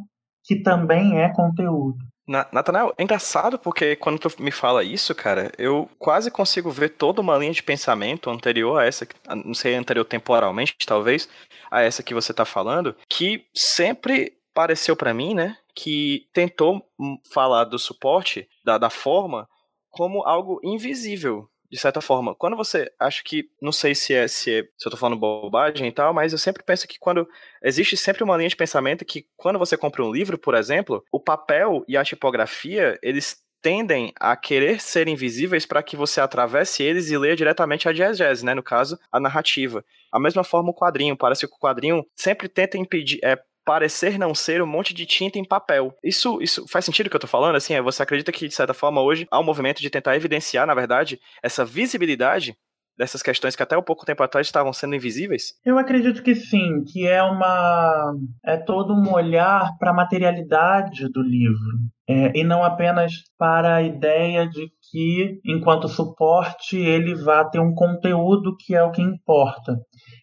[0.44, 1.98] que também é conteúdo.
[2.28, 7.22] Natanael, é engraçado porque quando tu me fala isso, cara, eu quase consigo ver toda
[7.22, 9.08] uma linha de pensamento anterior a essa,
[9.46, 11.30] não sei, anterior temporalmente, talvez,
[11.72, 16.84] a essa que você tá falando, que sempre pareceu para mim, né, que tentou
[17.32, 19.48] falar do suporte, da, da forma,
[19.90, 22.36] como algo invisível, de certa forma.
[22.36, 25.88] Quando você acho que não sei se é se, é, se eu tô falando bobagem
[25.88, 27.28] e tal, mas eu sempre penso que quando
[27.62, 31.20] existe sempre uma linha de pensamento que quando você compra um livro, por exemplo, o
[31.20, 37.10] papel e a tipografia, eles tendem a querer ser invisíveis para que você atravesse eles
[37.10, 39.84] e leia diretamente a diegese, né, no caso, a narrativa.
[40.12, 44.34] A mesma forma o quadrinho, parece que o quadrinho sempre tenta impedir, é, parecer não
[44.34, 45.94] ser um monte de tinta em papel.
[46.02, 47.58] Isso, isso faz sentido o que eu tô falando?
[47.58, 50.66] Assim, é, você acredita que, de certa forma, hoje há um movimento de tentar evidenciar,
[50.66, 52.56] na verdade, essa visibilidade
[52.98, 55.54] dessas questões que até um pouco tempo atrás estavam sendo invisíveis?
[55.66, 61.22] Eu acredito que sim, que é uma é todo um olhar para a materialidade do
[61.22, 61.78] livro
[62.10, 67.74] é, e não apenas para a ideia de que, enquanto suporte, ele vá ter um
[67.74, 69.76] conteúdo que é o que importa.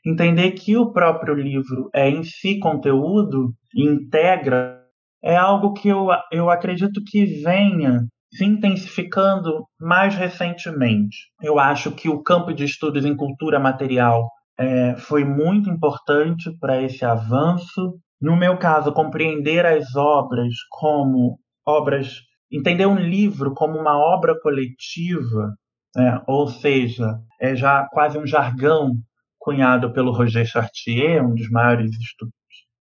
[0.06, 4.80] Entender que o próprio livro é em si conteúdo, integra,
[5.22, 8.00] é algo que eu, eu acredito que venha
[8.34, 11.16] se intensificando mais recentemente.
[11.40, 16.82] Eu acho que o campo de estudos em cultura material é, foi muito importante para
[16.82, 17.94] esse avanço.
[18.20, 22.18] No meu caso, compreender as obras como obras,
[22.56, 25.54] entender um livro como uma obra coletiva,
[25.96, 26.22] né?
[26.26, 28.92] ou seja, é já quase um jargão
[29.38, 31.90] cunhado pelo Roger Chartier, um dos maiores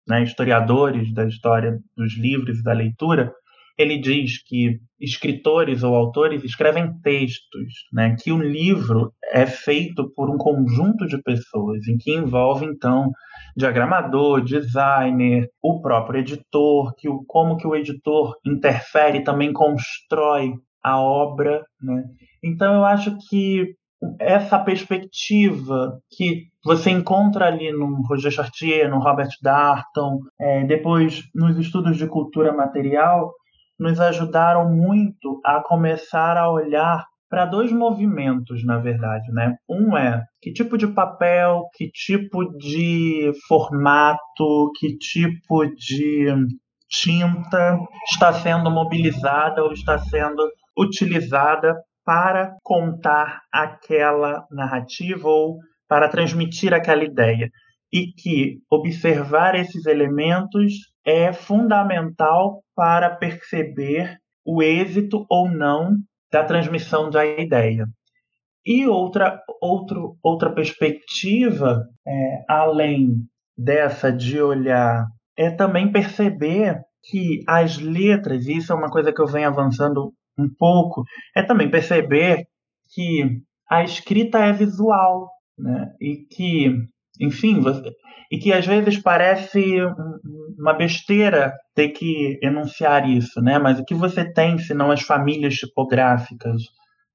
[0.06, 3.32] né, historiadores da história dos livros e da leitura,
[3.76, 10.30] ele diz que escritores ou autores escrevem textos, né, que um livro é feito por
[10.30, 13.10] um conjunto de pessoas, em que envolve então
[13.56, 21.00] diagramador, designer, o próprio editor, que o, como que o editor interfere também constrói a
[21.00, 22.04] obra, né?
[22.42, 23.74] Então eu acho que
[24.18, 31.56] essa perspectiva que você encontra ali no Roger Chartier, no Robert Darton, é, depois nos
[31.58, 33.32] estudos de cultura material,
[33.78, 39.56] nos ajudaram muito a começar a olhar para dois movimentos, na verdade, né?
[39.68, 46.32] Um é que tipo de papel, que tipo de formato, que tipo de
[46.88, 55.58] tinta está sendo mobilizada ou está sendo utilizada para contar aquela narrativa ou
[55.88, 57.50] para transmitir aquela ideia.
[57.92, 60.72] E que observar esses elementos
[61.04, 65.96] é fundamental para perceber o êxito ou não
[66.32, 67.86] da transmissão da ideia.
[68.66, 73.26] E outra, outro, outra perspectiva, é, além
[73.56, 79.26] dessa de olhar, é também perceber que as letras, isso é uma coisa que eu
[79.26, 81.04] venho avançando um pouco,
[81.36, 82.46] é também perceber
[82.94, 85.28] que a escrita é visual,
[85.58, 85.92] né?
[86.00, 86.74] E que,
[87.20, 87.82] enfim, você,
[88.30, 89.80] e que às vezes parece
[90.58, 93.58] uma besteira ter que enunciar isso, né?
[93.58, 96.62] Mas o que você tem, senão as famílias tipográficas,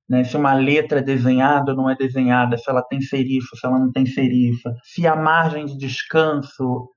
[0.09, 0.23] né?
[0.23, 3.79] se uma letra é desenhada ou não é desenhada, se ela tem serifa, se ela
[3.79, 6.89] não tem serifa, se a margem de descanso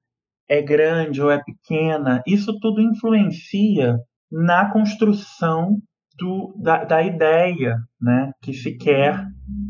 [0.48, 3.98] é grande ou é pequena, isso tudo influencia
[4.30, 5.78] na construção
[6.18, 9.26] do, da, da ideia né, que se quer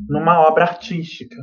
[0.09, 1.36] numa obra artística.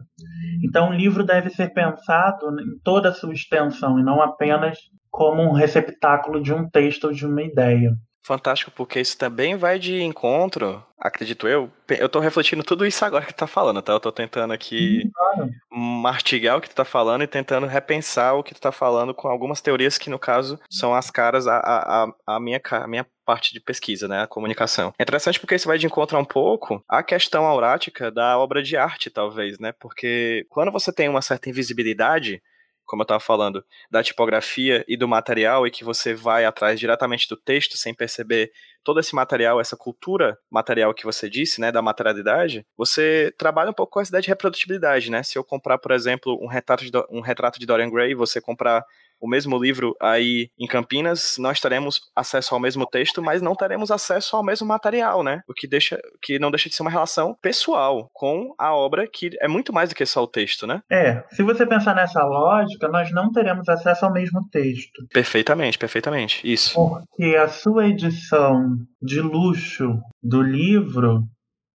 [0.64, 4.78] Então, o livro deve ser pensado em toda a sua extensão e não apenas
[5.10, 7.91] como um receptáculo de um texto ou de uma ideia.
[8.30, 11.72] Fantástico, porque isso também vai de encontro, acredito eu.
[11.88, 13.93] Eu tô refletindo tudo isso agora que tu tá falando, tá?
[13.93, 15.50] Eu tô tentando aqui claro.
[15.72, 19.28] mastigar o que tu tá falando e tentando repensar o que tu tá falando com
[19.28, 23.54] algumas teorias que, no caso, são as caras a, a, a, minha, a minha parte
[23.54, 24.24] de pesquisa, né?
[24.24, 24.92] A comunicação.
[24.98, 28.76] É interessante porque isso vai de encontro um pouco a questão aurática da obra de
[28.76, 29.72] arte, talvez, né?
[29.80, 32.42] Porque quando você tem uma certa invisibilidade,
[32.86, 37.30] como eu estava falando, da tipografia e do material, e que você vai atrás diretamente
[37.30, 38.52] do texto sem perceber
[38.84, 43.76] todo esse material, essa cultura material que você disse, né, da materialidade, você trabalha um
[43.76, 45.22] pouco com essa ideia de reprodutibilidade, né?
[45.22, 48.84] Se eu comprar, por exemplo, um retrato de, um retrato de Dorian Gray, você comprar
[49.20, 53.92] o mesmo livro aí em Campinas, nós teremos acesso ao mesmo texto, mas não teremos
[53.92, 55.42] acesso ao mesmo material, né?
[55.48, 59.32] O que deixa, que não deixa de ser uma relação pessoal com a obra que
[59.42, 60.82] é muito mais do que só o texto, né?
[60.92, 65.06] É, se você pensar nessa lógica, nós não teremos acesso ao mesmo texto.
[65.12, 66.42] Perfeitamente, perfeitamente.
[66.44, 66.74] Isso.
[66.74, 71.24] Porque a sua edição de luxo do livro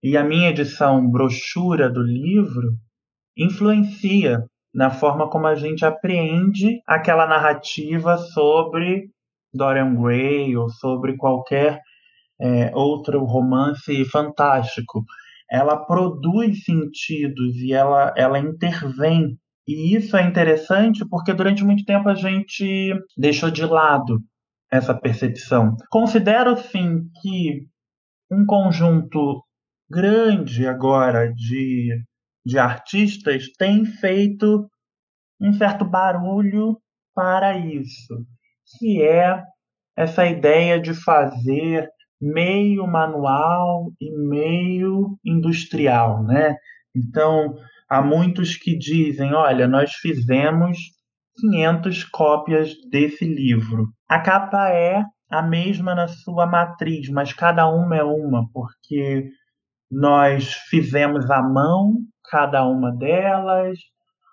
[0.02, 2.76] e a minha edição brochura do livro
[3.36, 9.08] influencia na forma como a gente apreende aquela narrativa sobre
[9.52, 11.80] Dorian Gray ou sobre qualquer
[12.40, 15.04] é, outro romance fantástico.
[15.48, 19.38] Ela produz sentidos e ela, ela intervém.
[19.66, 24.20] E isso é interessante porque durante muito tempo a gente deixou de lado
[24.70, 25.76] essa percepção.
[25.88, 27.66] Considero, sim, que
[28.30, 29.42] um conjunto
[29.88, 31.90] grande agora de
[32.44, 34.68] de artistas tem feito
[35.40, 36.78] um certo barulho
[37.14, 38.14] para isso,
[38.78, 39.42] que é
[39.96, 41.88] essa ideia de fazer
[42.20, 46.56] meio manual e meio industrial, né?
[46.96, 47.54] Então,
[47.88, 50.78] há muitos que dizem, olha, nós fizemos
[51.38, 53.88] 500 cópias desse livro.
[54.08, 59.28] A capa é a mesma na sua matriz, mas cada uma é uma, porque
[59.94, 61.94] nós fizemos à mão
[62.28, 63.78] cada uma delas,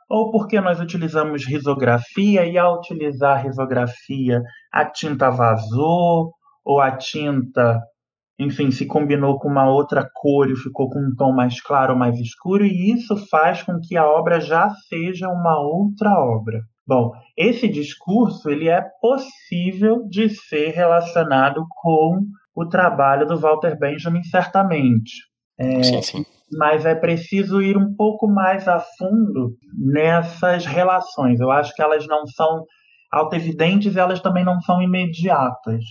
[0.09, 4.41] ou porque nós utilizamos risografia e ao utilizar risografia
[4.73, 6.33] a tinta vazou
[6.65, 7.79] ou a tinta,
[8.39, 11.99] enfim, se combinou com uma outra cor e ficou com um tom mais claro ou
[11.99, 16.59] mais escuro e isso faz com que a obra já seja uma outra obra.
[16.87, 22.19] Bom, esse discurso ele é possível de ser relacionado com
[22.55, 25.30] o trabalho do Walter Benjamin certamente.
[25.59, 31.39] É, sim, sim mas é preciso ir um pouco mais a fundo nessas relações.
[31.39, 32.65] Eu acho que elas não são
[33.11, 35.83] auto-evidentes e elas também não são imediatas.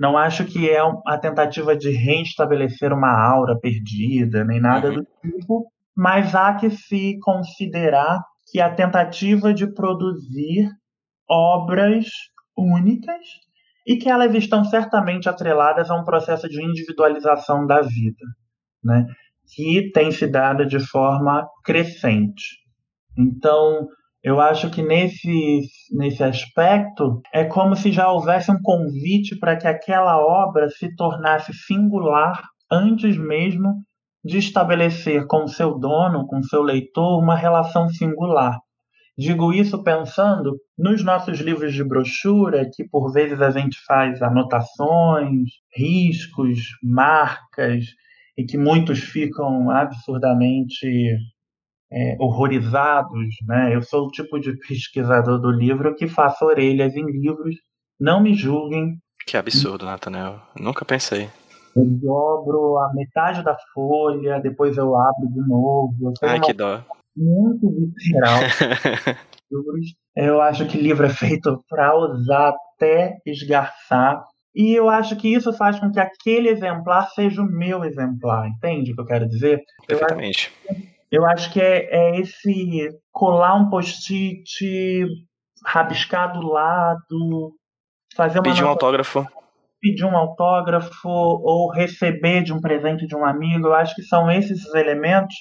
[0.00, 4.94] Não acho que é a tentativa de reestabelecer uma aura perdida, nem nada uhum.
[4.96, 10.68] do tipo, mas há que se considerar que a tentativa de produzir
[11.30, 12.06] obras
[12.56, 13.24] únicas
[13.86, 18.24] e que elas estão certamente atreladas a um processo de individualização da vida.
[18.84, 19.06] Né?
[19.54, 22.58] que tem se dado de forma crescente.
[23.16, 23.86] Então,
[24.22, 25.60] eu acho que nesse,
[25.92, 31.52] nesse aspecto é como se já houvesse um convite para que aquela obra se tornasse
[31.52, 33.74] singular antes mesmo
[34.24, 38.58] de estabelecer com seu dono, com seu leitor, uma relação singular.
[39.18, 45.50] Digo isso pensando nos nossos livros de brochura, que por vezes a gente faz anotações,
[45.76, 47.84] riscos, marcas,
[48.36, 50.86] e que muitos ficam absurdamente
[51.92, 53.28] é, horrorizados.
[53.46, 53.74] Né?
[53.74, 57.56] Eu sou o tipo de pesquisador do livro que faço orelhas em livros,
[58.00, 58.96] não me julguem.
[59.26, 60.40] Que absurdo, Nathaniel.
[60.58, 61.28] Nunca pensei.
[61.76, 66.12] Eu dobro a metade da folha, depois eu abro de novo.
[66.22, 66.82] Ai, que dó.
[67.16, 68.40] Muito visceral.
[70.16, 74.24] eu acho que livro é feito para usar até esgarçar
[74.54, 78.92] e eu acho que isso faz com que aquele exemplar seja o meu exemplar, entende
[78.92, 79.62] o que eu quero dizer?
[79.86, 80.52] Perfeitamente.
[80.62, 80.82] Eu acho,
[81.12, 85.06] eu acho que é, é, esse colar um post-it,
[85.64, 87.52] rabiscar do lado,
[88.14, 88.44] fazer uma.
[88.44, 89.26] Pedir um autógrafo.
[89.80, 93.68] Pedir um autógrafo ou receber de um presente de um amigo.
[93.68, 95.34] Eu acho que são esses os elementos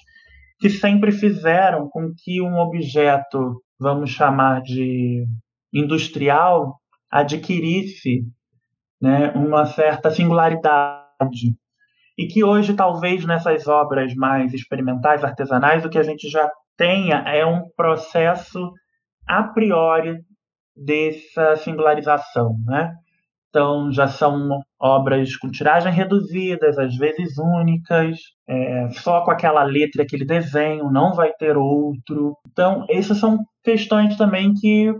[0.59, 5.25] que sempre fizeram com que um objeto, vamos chamar de
[5.73, 6.75] industrial,
[7.09, 8.23] adquirisse
[9.01, 11.55] né, uma certa singularidade.
[12.17, 17.23] e que hoje, talvez, nessas obras mais experimentais, artesanais, o que a gente já tenha
[17.27, 18.71] é um processo
[19.27, 20.19] a priori
[20.75, 22.93] dessa singularização, né?
[23.49, 30.03] Então, já são obras com tiragem reduzidas, às vezes únicas, é, só com aquela letra,
[30.03, 32.37] aquele desenho, não vai ter outro.
[32.49, 34.93] Então, essas são questões também que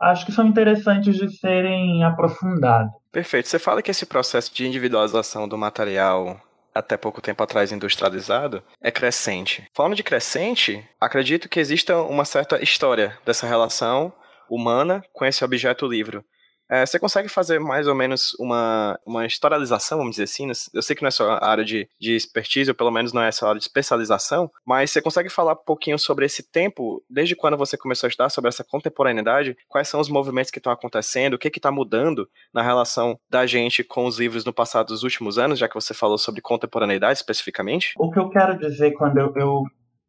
[0.00, 2.90] acho que são interessantes de serem aprofundadas.
[3.10, 3.48] Perfeito.
[3.48, 6.40] Você fala que esse processo de individualização do material
[6.76, 9.66] até pouco tempo atrás industrializado, é crescente.
[9.72, 14.12] Falando de crescente, acredito que exista uma certa história dessa relação
[14.48, 16.24] humana com esse objeto livro.
[16.70, 20.50] É, você consegue fazer mais ou menos uma, uma historialização, vamos dizer assim?
[20.74, 23.22] Eu sei que não é só a área de, de expertise, ou pelo menos não
[23.22, 27.02] é só a área de especialização, mas você consegue falar um pouquinho sobre esse tempo,
[27.08, 29.56] desde quando você começou a estudar sobre essa contemporaneidade?
[29.68, 31.34] Quais são os movimentos que estão acontecendo?
[31.34, 35.38] O que está mudando na relação da gente com os livros no passado dos últimos
[35.38, 37.92] anos, já que você falou sobre contemporaneidade especificamente?
[37.98, 39.62] O que eu quero dizer quando eu, eu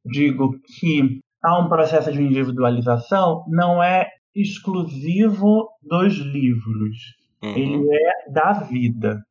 [0.05, 4.09] digo que há um processo de individualização não é
[4.41, 6.97] exclusivo dos livros.
[7.41, 7.57] Uhum.
[7.57, 9.23] Ele é da vida.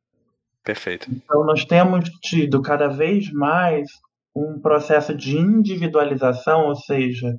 [0.63, 1.09] Perfeito.
[1.11, 3.87] Então, nós temos tido cada vez mais
[4.35, 7.35] um processo de individualização, ou seja,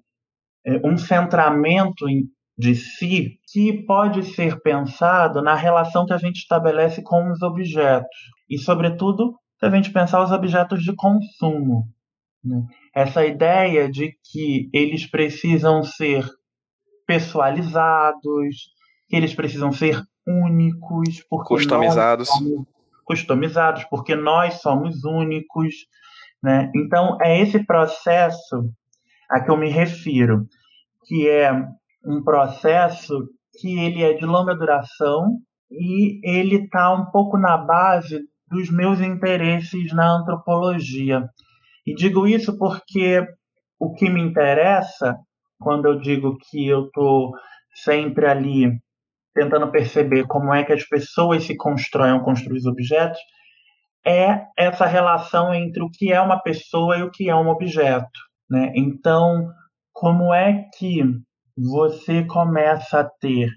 [0.66, 2.06] é, um centramento
[2.56, 8.18] de si que pode ser pensado na relação que a gente estabelece com os objetos.
[8.50, 11.84] E, sobretudo, se a gente pensar os objetos de consumo.
[12.44, 12.62] Né?
[12.94, 16.26] Essa ideia de que eles precisam ser
[17.08, 18.70] pessoalizados,
[19.08, 22.28] que eles precisam ser únicos, porque customizados,
[23.02, 25.74] customizados, porque nós somos únicos,
[26.42, 26.70] né?
[26.76, 28.70] Então é esse processo
[29.30, 30.46] a que eu me refiro,
[31.06, 31.50] que é
[32.04, 33.26] um processo
[33.58, 35.38] que ele é de longa duração
[35.70, 41.26] e ele está um pouco na base dos meus interesses na antropologia.
[41.86, 43.26] E digo isso porque
[43.78, 45.18] o que me interessa
[45.58, 47.32] quando eu digo que eu estou
[47.74, 48.78] sempre ali
[49.34, 53.18] tentando perceber como é que as pessoas se constroem ou construem os objetos,
[54.04, 58.08] é essa relação entre o que é uma pessoa e o que é um objeto.
[58.50, 58.72] Né?
[58.74, 59.48] Então,
[59.92, 61.02] como é que
[61.56, 63.50] você começa a ter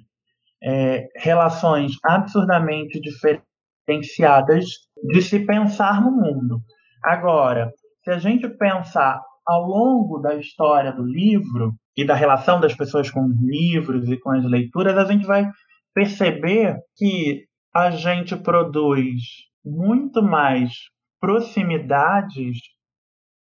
[0.63, 4.65] é, relações absurdamente diferenciadas
[5.11, 6.59] de se pensar no mundo?
[7.03, 7.71] Agora,
[8.03, 13.09] se a gente pensar ao longo da história do livro, e da relação das pessoas
[13.09, 15.49] com os livros e com as leituras, a gente vai
[15.93, 19.21] perceber que a gente produz
[19.63, 20.71] muito mais
[21.19, 22.57] proximidades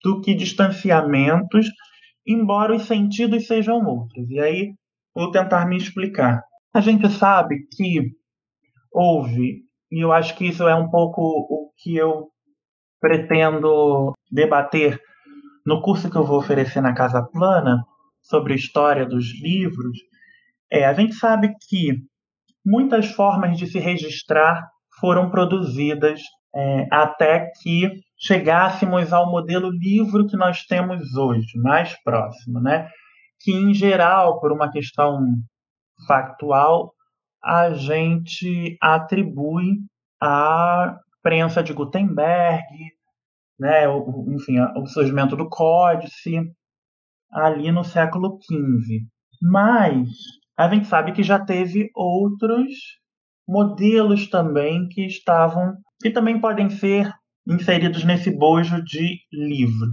[0.03, 1.67] do que distanciamentos,
[2.27, 4.29] embora os sentidos sejam outros.
[4.31, 4.75] E aí
[5.15, 6.43] vou tentar me explicar.
[6.73, 8.13] A gente sabe que
[8.93, 12.29] houve, e eu acho que isso é um pouco o que eu
[13.01, 15.01] pretendo debater
[15.67, 17.85] no curso que eu vou oferecer na Casa Plana,
[18.25, 19.99] sobre a história dos livros,
[20.71, 21.99] é, a gente sabe que
[22.65, 24.67] muitas formas de se registrar
[24.99, 26.21] foram produzidas
[26.55, 32.89] é, até que chegássemos ao modelo livro que nós temos hoje, mais próximo, né?
[33.41, 35.21] Que em geral, por uma questão
[36.07, 36.93] factual,
[37.43, 39.79] a gente atribui
[40.21, 42.65] à prensa de Gutenberg,
[43.59, 43.87] né?
[43.89, 46.41] O, enfim, o surgimento do códice,
[47.35, 49.01] ali no século XV.
[49.43, 50.09] Mas
[50.57, 52.69] a gente sabe que já teve outros
[53.47, 57.13] modelos também que estavam, que também podem ser
[57.47, 59.89] inseridos nesse bojo de livro.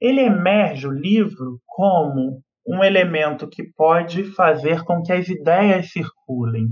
[0.00, 6.68] Ele emerge o livro como um elemento que pode fazer com que as ideias circulem.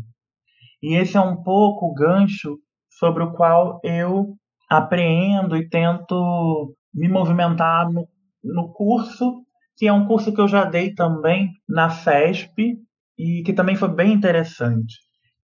[0.82, 2.56] E esse é um pouco o gancho
[2.88, 4.34] sobre o qual eu
[4.68, 8.08] apreendo e tento me movimentar no,
[8.42, 9.44] no curso
[9.80, 12.76] que é um curso que eu já dei também na FESP
[13.18, 14.98] e que também foi bem interessante.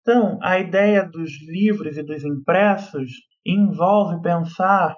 [0.01, 3.11] Então, a ideia dos livros e dos impressos
[3.45, 4.95] envolve pensar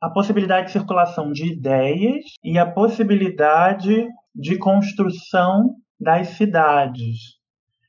[0.00, 7.18] a possibilidade de circulação de ideias e a possibilidade de construção das cidades.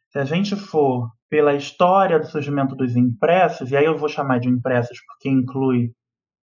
[0.09, 4.41] Se a gente for pela história do surgimento dos impressos, e aí eu vou chamar
[4.41, 5.93] de impressos porque inclui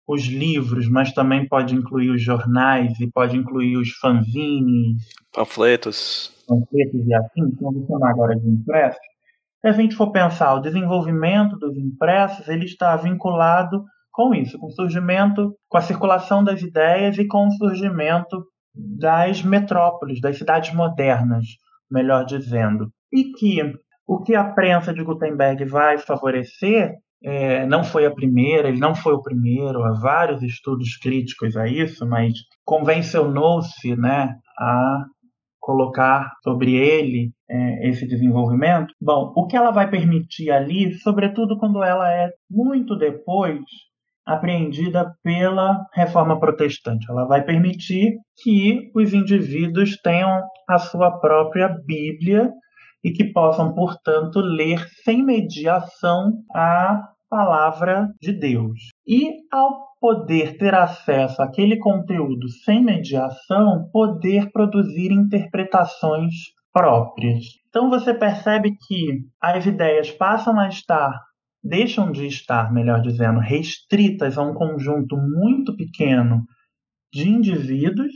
[0.08, 7.08] os livros, mas também pode incluir os jornais e pode incluir os fanzines, panfletos, panfletos
[7.08, 9.02] e assim, que vamos chamar agora de impressos.
[9.62, 14.68] Se a gente for pensar o desenvolvimento dos impressos, ele está vinculado com isso, com
[14.68, 18.46] o surgimento, com a circulação das ideias e com o surgimento
[18.76, 21.46] das metrópoles, das cidades modernas,
[21.90, 22.92] melhor dizendo.
[23.12, 23.74] E que
[24.06, 26.94] o que a prensa de Gutenberg vai favorecer
[27.24, 31.68] é, não foi a primeira, ele não foi o primeiro, há vários estudos críticos a
[31.68, 32.34] isso, mas
[32.66, 35.06] convencionou-se né, a
[35.60, 38.94] colocar sobre ele é, esse desenvolvimento.
[39.02, 43.62] Bom, o que ela vai permitir ali, sobretudo quando ela é muito depois
[44.26, 52.52] apreendida pela reforma protestante, ela vai permitir que os indivíduos tenham a sua própria Bíblia
[53.04, 58.80] e que possam, portanto, ler sem mediação a palavra de Deus.
[59.08, 66.32] E ao poder ter acesso àquele conteúdo sem mediação, poder produzir interpretações
[66.72, 67.44] próprias.
[67.70, 71.20] Então você percebe que as ideias passam a estar,
[71.64, 76.44] deixam de estar, melhor dizendo, restritas a um conjunto muito pequeno
[77.12, 78.14] de indivíduos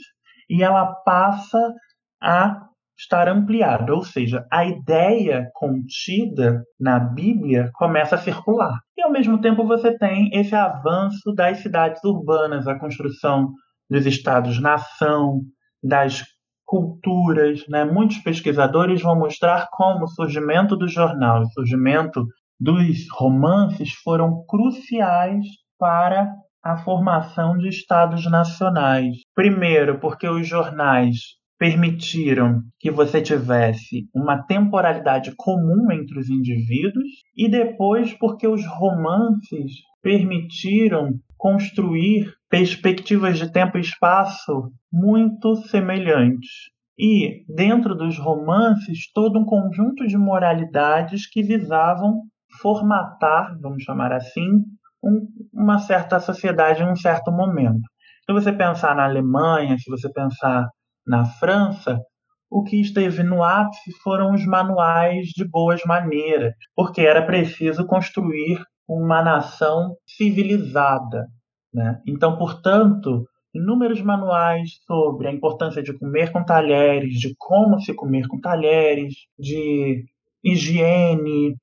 [0.47, 1.73] e ela passa
[2.21, 2.67] a
[2.97, 8.79] estar ampliada, ou seja, a ideia contida na Bíblia começa a circular.
[8.97, 13.51] E ao mesmo tempo você tem esse avanço das cidades urbanas, a construção
[13.89, 15.41] dos estados-nação,
[15.83, 16.23] das
[16.65, 17.63] culturas.
[17.69, 17.85] Né?
[17.85, 22.25] Muitos pesquisadores vão mostrar como o surgimento do jornal, o surgimento
[22.59, 25.45] dos romances foram cruciais
[25.79, 26.33] para
[26.63, 29.15] a formação de estados nacionais.
[29.35, 37.49] Primeiro, porque os jornais permitiram que você tivesse uma temporalidade comum entre os indivíduos e
[37.49, 46.69] depois porque os romances permitiram construir perspectivas de tempo e espaço muito semelhantes.
[46.99, 52.23] E, dentro dos romances, todo um conjunto de moralidades que visavam
[52.59, 54.63] formatar, vamos chamar assim,
[55.03, 57.81] um, uma certa sociedade em um certo momento.
[58.25, 60.67] Se você pensar na Alemanha, se você pensar
[61.07, 61.99] na França,
[62.49, 68.61] o que esteve no ápice foram os manuais de boas maneiras, porque era preciso construir
[68.87, 71.27] uma nação civilizada.
[71.73, 71.99] Né?
[72.07, 78.27] Então, portanto, inúmeros manuais sobre a importância de comer com talheres, de como se comer
[78.27, 80.05] com talheres, de
[80.43, 81.55] higiene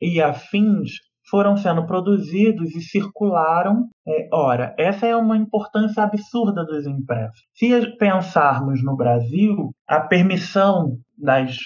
[0.00, 0.92] e afins
[1.28, 3.88] foram sendo produzidos e circularam.
[4.06, 7.42] É, ora, essa é uma importância absurda dos impressos.
[7.54, 11.56] Se pensarmos no Brasil, a permissão das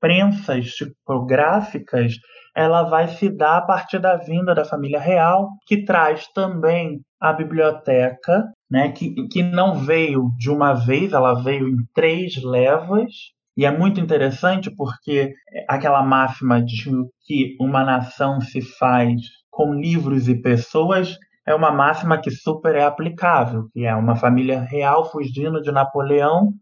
[0.00, 2.14] prensas tipográficas
[2.56, 7.30] ela vai se dar a partir da vinda da família real, que traz também a
[7.34, 13.10] biblioteca, né, que, que não veio de uma vez, ela veio em três levas,
[13.56, 15.32] e é muito interessante porque
[15.68, 16.90] aquela máxima de
[17.24, 22.84] que uma nação se faz com livros e pessoas é uma máxima que super é
[22.84, 26.52] aplicável, que é uma família real fugindo de Napoleão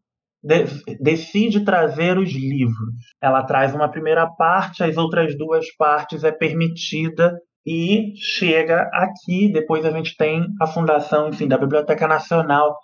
[0.44, 0.66] de,
[1.00, 2.94] decide trazer os livros.
[3.20, 7.34] Ela traz uma primeira parte, as outras duas partes é permitida
[7.66, 9.50] e chega aqui.
[9.50, 12.76] Depois a gente tem a fundação, enfim, da Biblioteca Nacional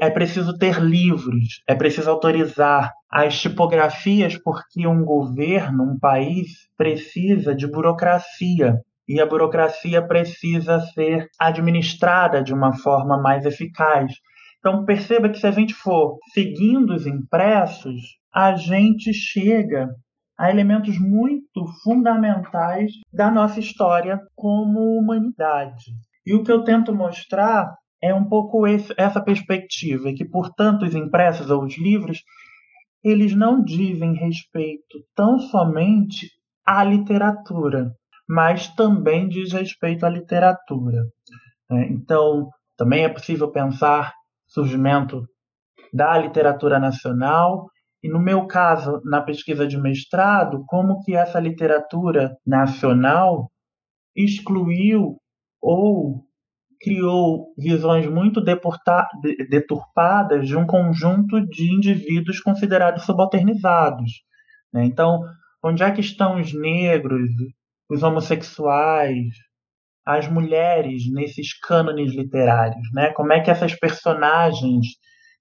[0.00, 7.54] é preciso ter livros, é preciso autorizar as tipografias, porque um governo, um país, precisa
[7.54, 8.78] de burocracia.
[9.08, 14.12] E a burocracia precisa ser administrada de uma forma mais eficaz.
[14.58, 18.00] Então, perceba que se a gente for seguindo os impressos,
[18.32, 19.88] a gente chega
[20.38, 25.92] a elementos muito fundamentais da nossa história como humanidade.
[26.24, 30.94] E o que eu tento mostrar é um pouco esse, essa perspectiva, que, portanto, os
[30.94, 32.22] impressos ou os livros,
[33.02, 36.28] eles não dizem respeito tão somente
[36.66, 37.92] à literatura,
[38.28, 41.04] mas também diz respeito à literatura.
[41.70, 41.88] Né?
[41.90, 44.12] Então, também é possível pensar
[44.48, 45.24] surgimento
[45.92, 47.66] da literatura nacional
[48.02, 53.48] e no meu caso, na pesquisa de mestrado, como que essa literatura nacional
[54.16, 55.18] excluiu
[55.60, 56.24] ou
[56.82, 58.42] criou visões muito
[59.48, 64.10] deturpadas de um conjunto de indivíduos considerados subalternizados.
[64.72, 64.84] Né?
[64.84, 65.20] Então,
[65.62, 67.30] onde é que estão os negros,
[67.88, 69.28] os homossexuais,
[70.04, 72.88] as mulheres nesses cânones literários?
[72.92, 73.12] Né?
[73.12, 74.86] Como é que essas personagens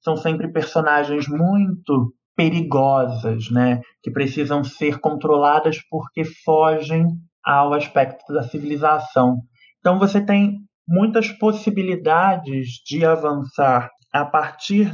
[0.04, 3.82] são sempre personagens muito perigosas, né?
[4.04, 7.08] que precisam ser controladas porque fogem
[7.44, 9.40] ao aspecto da civilização.
[9.80, 14.94] Então você tem muitas possibilidades de avançar a partir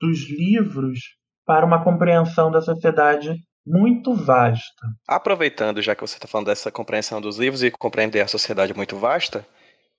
[0.00, 1.00] dos livros
[1.44, 3.34] para uma compreensão da sociedade
[3.66, 4.86] muito vasta.
[5.08, 8.96] Aproveitando, já que você está falando dessa compreensão dos livros e compreender a sociedade muito
[8.96, 9.46] vasta,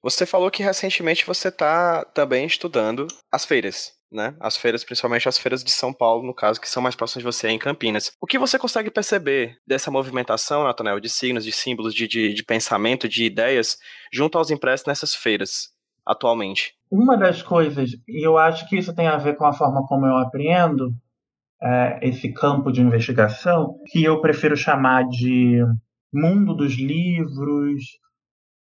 [0.01, 3.96] você falou que recentemente você está também estudando as feiras.
[4.11, 4.35] Né?
[4.39, 7.37] As feiras, principalmente as feiras de São Paulo, no caso, que são mais próximas de
[7.37, 8.11] você em Campinas.
[8.21, 12.43] O que você consegue perceber dessa movimentação, Nathanael, de signos, de símbolos, de, de, de
[12.43, 13.77] pensamento, de ideias,
[14.11, 15.69] junto aos impressos nessas feiras,
[16.05, 16.73] atualmente?
[16.89, 20.05] Uma das coisas, e eu acho que isso tem a ver com a forma como
[20.05, 20.91] eu aprendo,
[21.61, 25.59] é, esse campo de investigação, que eu prefiro chamar de
[26.13, 27.83] mundo dos livros,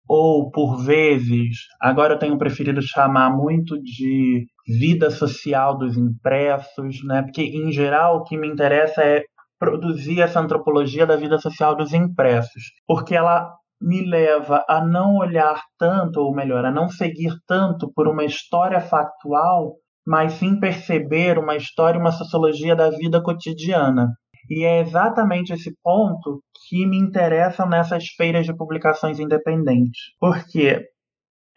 [0.07, 7.21] ou por vezes, agora eu tenho preferido chamar muito de vida social dos impressos, né?
[7.21, 9.23] Porque em geral o que me interessa é
[9.59, 15.61] produzir essa antropologia da vida social dos impressos, porque ela me leva a não olhar
[15.77, 21.55] tanto, ou melhor, a não seguir tanto por uma história factual, mas sim perceber uma
[21.55, 24.07] história, uma sociologia da vida cotidiana.
[24.49, 29.99] E é exatamente esse ponto que me interessa nessas feiras de publicações independentes.
[30.19, 30.85] Porque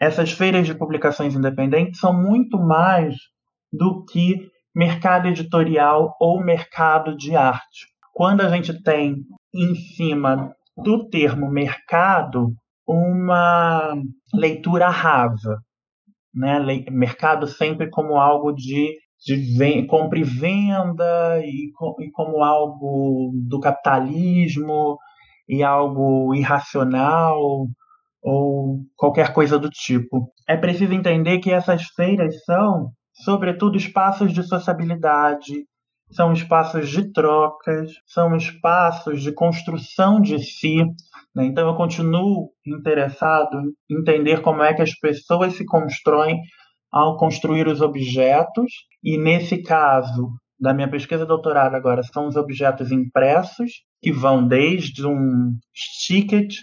[0.01, 3.17] essas feiras de publicações independentes são muito mais
[3.73, 7.87] do que mercado editorial ou mercado de arte.
[8.13, 9.17] Quando a gente tem
[9.55, 12.53] em cima do termo mercado
[12.87, 13.95] uma
[14.33, 15.59] leitura rasa,
[16.35, 16.59] né?
[16.91, 24.97] mercado sempre como algo de de compra e venda e, e como algo do capitalismo
[25.49, 27.67] e algo irracional
[28.23, 30.33] ou qualquer coisa do tipo.
[30.47, 35.65] É preciso entender que essas feiras são, sobretudo, espaços de sociabilidade,
[36.11, 40.77] são espaços de trocas, são espaços de construção de si.
[41.35, 41.45] Né?
[41.45, 43.59] Então, eu continuo interessado
[43.91, 46.41] em entender como é que as pessoas se constroem
[46.91, 48.73] ao construir os objetos,
[49.05, 53.71] e nesse caso da minha pesquisa doutorado agora são os objetos impressos,
[54.03, 55.53] que vão desde um
[56.07, 56.55] ticket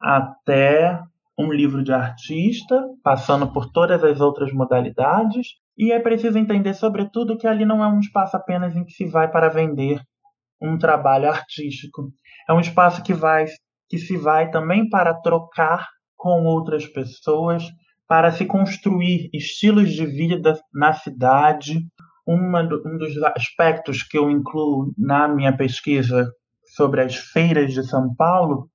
[0.00, 1.00] até
[1.38, 7.36] um livro de artista, passando por todas as outras modalidades, e é preciso entender, sobretudo,
[7.36, 10.00] que ali não é um espaço apenas em que se vai para vender
[10.60, 12.10] um trabalho artístico.
[12.48, 13.46] É um espaço que vai
[13.88, 15.86] que se vai também para trocar
[16.16, 17.64] com outras pessoas,
[18.08, 21.78] para se construir estilos de vida na cidade.
[22.26, 26.28] Uma, um dos aspectos que eu incluo na minha pesquisa
[26.74, 28.68] sobre as feiras de São Paulo,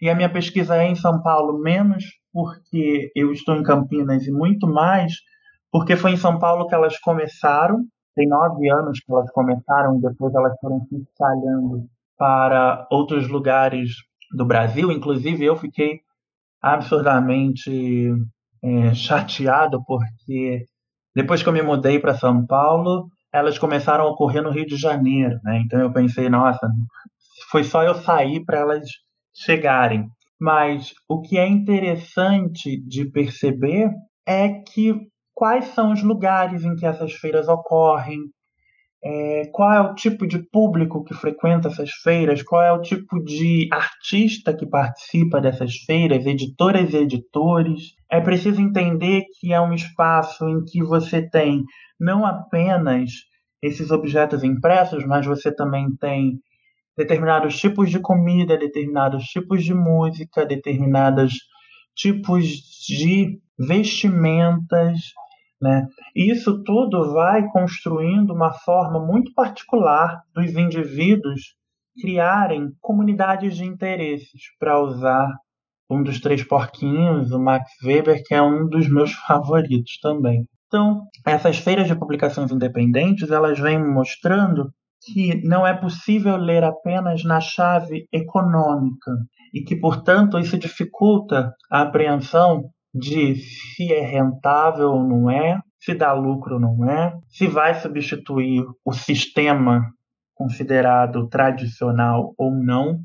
[0.00, 4.32] e a minha pesquisa é em São Paulo menos porque eu estou em Campinas e
[4.32, 5.12] muito mais
[5.70, 7.84] porque foi em São Paulo que elas começaram.
[8.14, 11.86] Tem nove anos que elas começaram e depois elas foram se espalhando
[12.16, 13.90] para outros lugares
[14.32, 14.90] do Brasil.
[14.90, 16.00] Inclusive eu fiquei
[16.60, 18.12] absurdamente
[18.62, 20.64] é, chateado porque
[21.14, 24.76] depois que eu me mudei para São Paulo, elas começaram a ocorrer no Rio de
[24.76, 25.62] Janeiro, né?
[25.64, 26.68] Então eu pensei, nossa,
[27.50, 28.84] foi só eu sair para elas
[29.34, 30.06] chegarem.
[30.40, 33.90] Mas o que é interessante de perceber
[34.26, 34.94] é que
[35.34, 38.18] quais são os lugares em que essas feiras ocorrem,
[39.02, 43.22] é, qual é o tipo de público que frequenta essas feiras, qual é o tipo
[43.24, 47.94] de artista que participa dessas feiras, editoras e editores.
[48.10, 51.64] É preciso entender que é um espaço em que você tem
[51.98, 53.10] não apenas
[53.62, 56.38] esses objetos impressos, mas você também tem
[56.96, 61.34] determinados tipos de comida, determinados tipos de música, determinados
[61.94, 62.46] tipos
[62.86, 65.12] de vestimentas,
[65.60, 65.86] né?
[66.16, 71.54] E isso tudo vai construindo uma forma muito particular dos indivíduos
[72.00, 75.28] criarem comunidades de interesses, para usar
[75.90, 80.46] um dos três porquinhos, o Max Weber, que é um dos meus favoritos também.
[80.66, 84.72] Então, essas feiras de publicações independentes, elas vêm mostrando
[85.02, 89.12] que não é possível ler apenas na chave econômica
[89.52, 95.94] e que, portanto, isso dificulta a apreensão de se é rentável ou não é, se
[95.94, 99.82] dá lucro ou não é, se vai substituir o sistema
[100.34, 102.98] considerado tradicional ou não,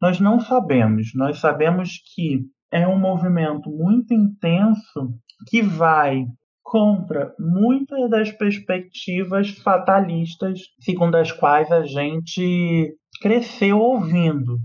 [0.00, 1.12] nós não sabemos.
[1.14, 2.40] Nós sabemos que
[2.70, 5.14] é um movimento muito intenso
[5.48, 6.24] que vai
[6.62, 14.58] contra muitas das perspectivas fatalistas segundo as quais a gente cresceu ouvindo.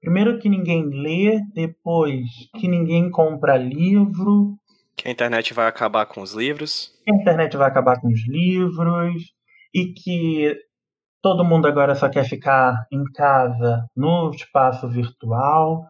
[0.00, 2.22] Primeiro que ninguém lê, depois
[2.58, 4.56] que ninguém compra livro.
[4.96, 6.92] Que a internet vai acabar com os livros.
[7.04, 9.20] Que a internet vai acabar com os livros.
[9.74, 10.56] E que
[11.22, 15.84] todo mundo agora só quer ficar em casa no espaço virtual.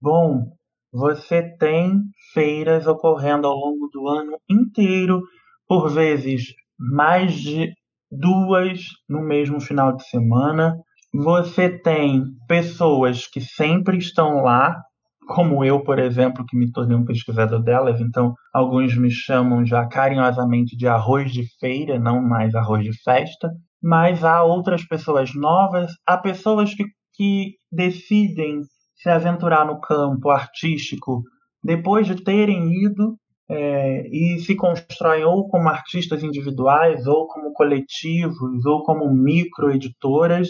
[0.00, 0.46] Bom,
[0.92, 2.00] você tem
[2.32, 5.22] feiras ocorrendo ao longo do ano inteiro,
[5.66, 6.44] por vezes
[6.78, 7.72] mais de
[8.10, 10.76] duas no mesmo final de semana.
[11.12, 14.76] Você tem pessoas que sempre estão lá
[15.30, 19.86] como eu, por exemplo, que me tornei um pesquisador delas, então alguns me chamam já
[19.86, 23.48] carinhosamente de arroz de feira, não mais arroz de festa,
[23.80, 26.84] mas há outras pessoas novas, há pessoas que,
[27.14, 28.62] que decidem
[29.00, 31.22] se aventurar no campo artístico
[31.62, 33.16] depois de terem ido
[33.48, 40.48] é, e se constroem ou como artistas individuais, ou como coletivos, ou como microeditoras.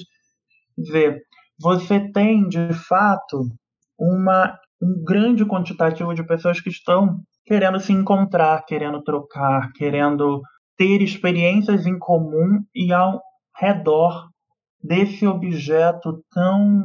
[0.76, 1.22] Quer dizer,
[1.59, 3.48] você tem, de fato,
[3.98, 10.42] uma, um grande quantitativo de pessoas que estão querendo se encontrar, querendo trocar, querendo
[10.76, 13.20] ter experiências em comum e ao
[13.57, 14.28] redor
[14.82, 16.82] desse objeto tão,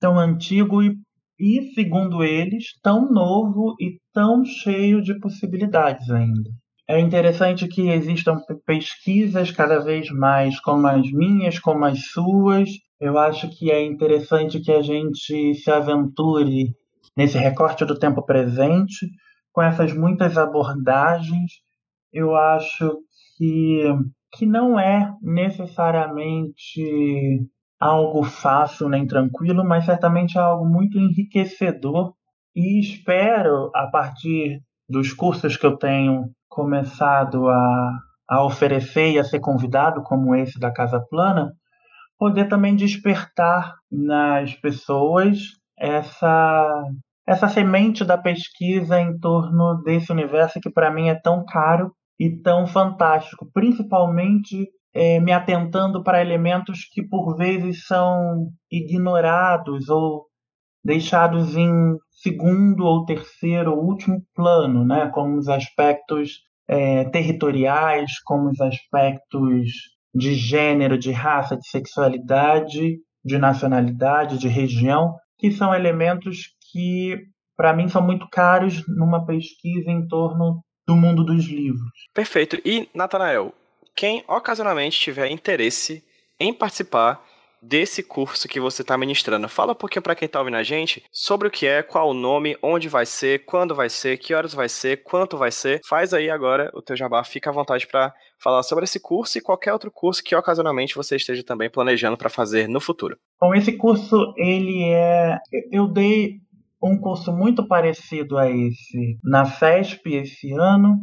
[0.00, 0.96] tão antigo e
[1.40, 6.50] e, segundo eles, tão novo e tão cheio de possibilidades ainda.
[6.86, 8.36] É interessante que existam
[8.66, 12.68] pesquisas cada vez mais como as minhas, como as suas.
[13.00, 16.74] Eu acho que é interessante que a gente se aventure
[17.16, 19.08] nesse recorte do tempo presente,
[19.50, 21.52] com essas muitas abordagens.
[22.12, 22.98] Eu acho
[23.38, 23.84] que,
[24.34, 26.82] que não é necessariamente
[27.80, 32.12] algo fácil nem tranquilo, mas certamente é algo muito enriquecedor.
[32.54, 39.24] E espero, a partir dos cursos que eu tenho começado a, a oferecer e a
[39.24, 41.52] ser convidado, como esse da Casa Plana,
[42.18, 45.38] poder também despertar nas pessoas
[45.78, 46.84] essa
[47.26, 52.28] essa semente da pesquisa em torno desse universo que para mim é tão caro e
[52.42, 60.26] tão fantástico, principalmente é, me atentando para elementos que por vezes são ignorados ou
[60.84, 61.70] deixados em
[62.10, 65.10] segundo ou terceiro ou último plano, né?
[65.12, 69.70] como os aspectos é, territoriais, como os aspectos
[70.14, 77.18] de gênero, de raça, de sexualidade, de nacionalidade, de região, que são elementos que,
[77.56, 81.90] para mim, são muito caros numa pesquisa em torno do mundo dos livros.
[82.14, 82.56] Perfeito.
[82.64, 83.54] E, Natanael,
[83.94, 86.04] quem ocasionalmente tiver interesse
[86.38, 87.24] em participar
[87.62, 89.48] desse curso que você está ministrando.
[89.48, 92.14] Fala um pouquinho para quem está ouvindo a gente sobre o que é, qual o
[92.14, 95.80] nome, onde vai ser, quando vai ser, que horas vai ser, quanto vai ser.
[95.86, 98.12] Faz aí agora o teu jabá, fica à vontade para
[98.42, 102.30] falar sobre esse curso e qualquer outro curso que ocasionalmente você esteja também planejando para
[102.30, 103.16] fazer no futuro.
[103.38, 105.36] Bom, esse curso ele é
[105.70, 106.38] eu dei
[106.82, 110.96] um curso muito parecido a esse na FESP esse ano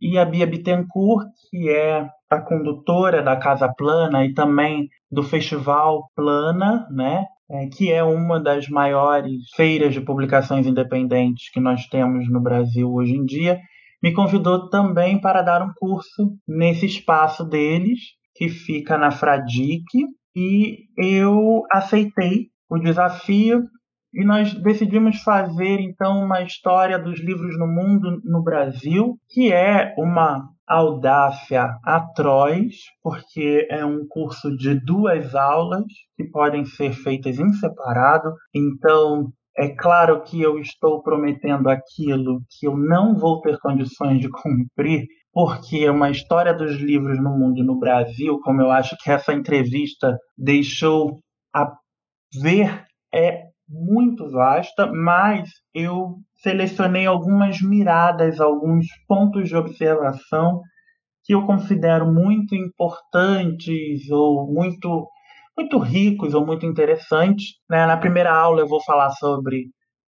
[0.00, 6.08] e a Bia Bittencourt, que é a condutora da Casa Plana e também do Festival
[6.14, 7.26] Plana, né?
[7.52, 12.88] É, que é uma das maiores feiras de publicações independentes que nós temos no Brasil
[12.92, 13.58] hoje em dia,
[14.00, 17.98] me convidou também para dar um curso nesse espaço deles,
[18.36, 19.84] que fica na Fradic,
[20.34, 23.64] e eu aceitei o desafio
[24.12, 29.94] e nós decidimos fazer então uma história dos livros no mundo no Brasil, que é
[29.96, 35.84] uma audácia atroz, porque é um curso de duas aulas
[36.16, 38.32] que podem ser feitas em separado.
[38.54, 44.28] Então, é claro que eu estou prometendo aquilo que eu não vou ter condições de
[44.30, 49.32] cumprir, porque uma história dos livros no mundo no Brasil, como eu acho que essa
[49.32, 51.18] entrevista deixou
[51.54, 51.72] a
[52.42, 60.60] ver, é muito vasta, mas eu selecionei algumas miradas, alguns pontos de observação
[61.24, 65.08] que eu considero muito importantes ou muito
[65.56, 67.54] muito ricos ou muito interessantes.
[67.68, 67.86] Né?
[67.86, 69.66] Na primeira aula eu vou falar sobre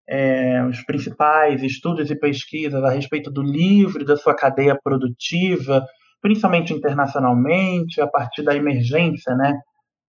[0.09, 5.85] é, os principais estudos e pesquisas a respeito do livro da sua cadeia produtiva,
[6.23, 9.59] principalmente internacionalmente, a partir da emergência né,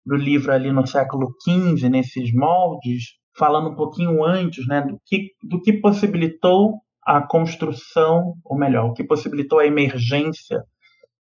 [0.06, 5.30] do livro ali no século XV, nesses moldes, falando um pouquinho antes, né, do que,
[5.44, 10.64] do que possibilitou a construção, ou melhor, o que possibilitou a emergência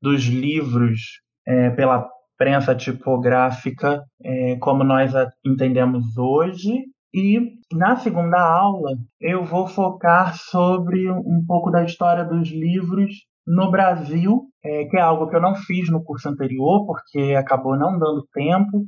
[0.02, 6.84] dos livros é, pela prensa tipográfica é, como nós a entendemos hoje.
[7.14, 7.40] E
[7.72, 13.14] na segunda aula eu vou focar sobre um pouco da história dos livros
[13.46, 17.78] no Brasil, é, que é algo que eu não fiz no curso anterior, porque acabou
[17.78, 18.86] não dando tempo,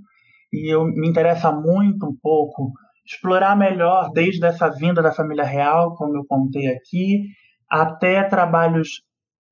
[0.51, 2.71] e eu me interessa muito um pouco
[3.05, 7.23] explorar melhor desde essa vinda da família real, como eu contei aqui,
[7.69, 9.01] até trabalhos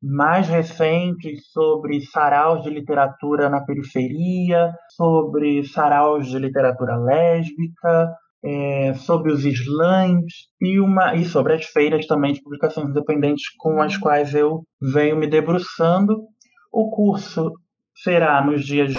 [0.02, 9.32] mais recentes sobre saraus de literatura na periferia, sobre saraus de literatura lésbica, é, sobre
[9.32, 14.36] os slams e, uma, e sobre as feiras também de publicações independentes com as quais
[14.36, 16.24] eu venho me debruçando.
[16.72, 17.54] O curso
[17.96, 18.94] será nos dias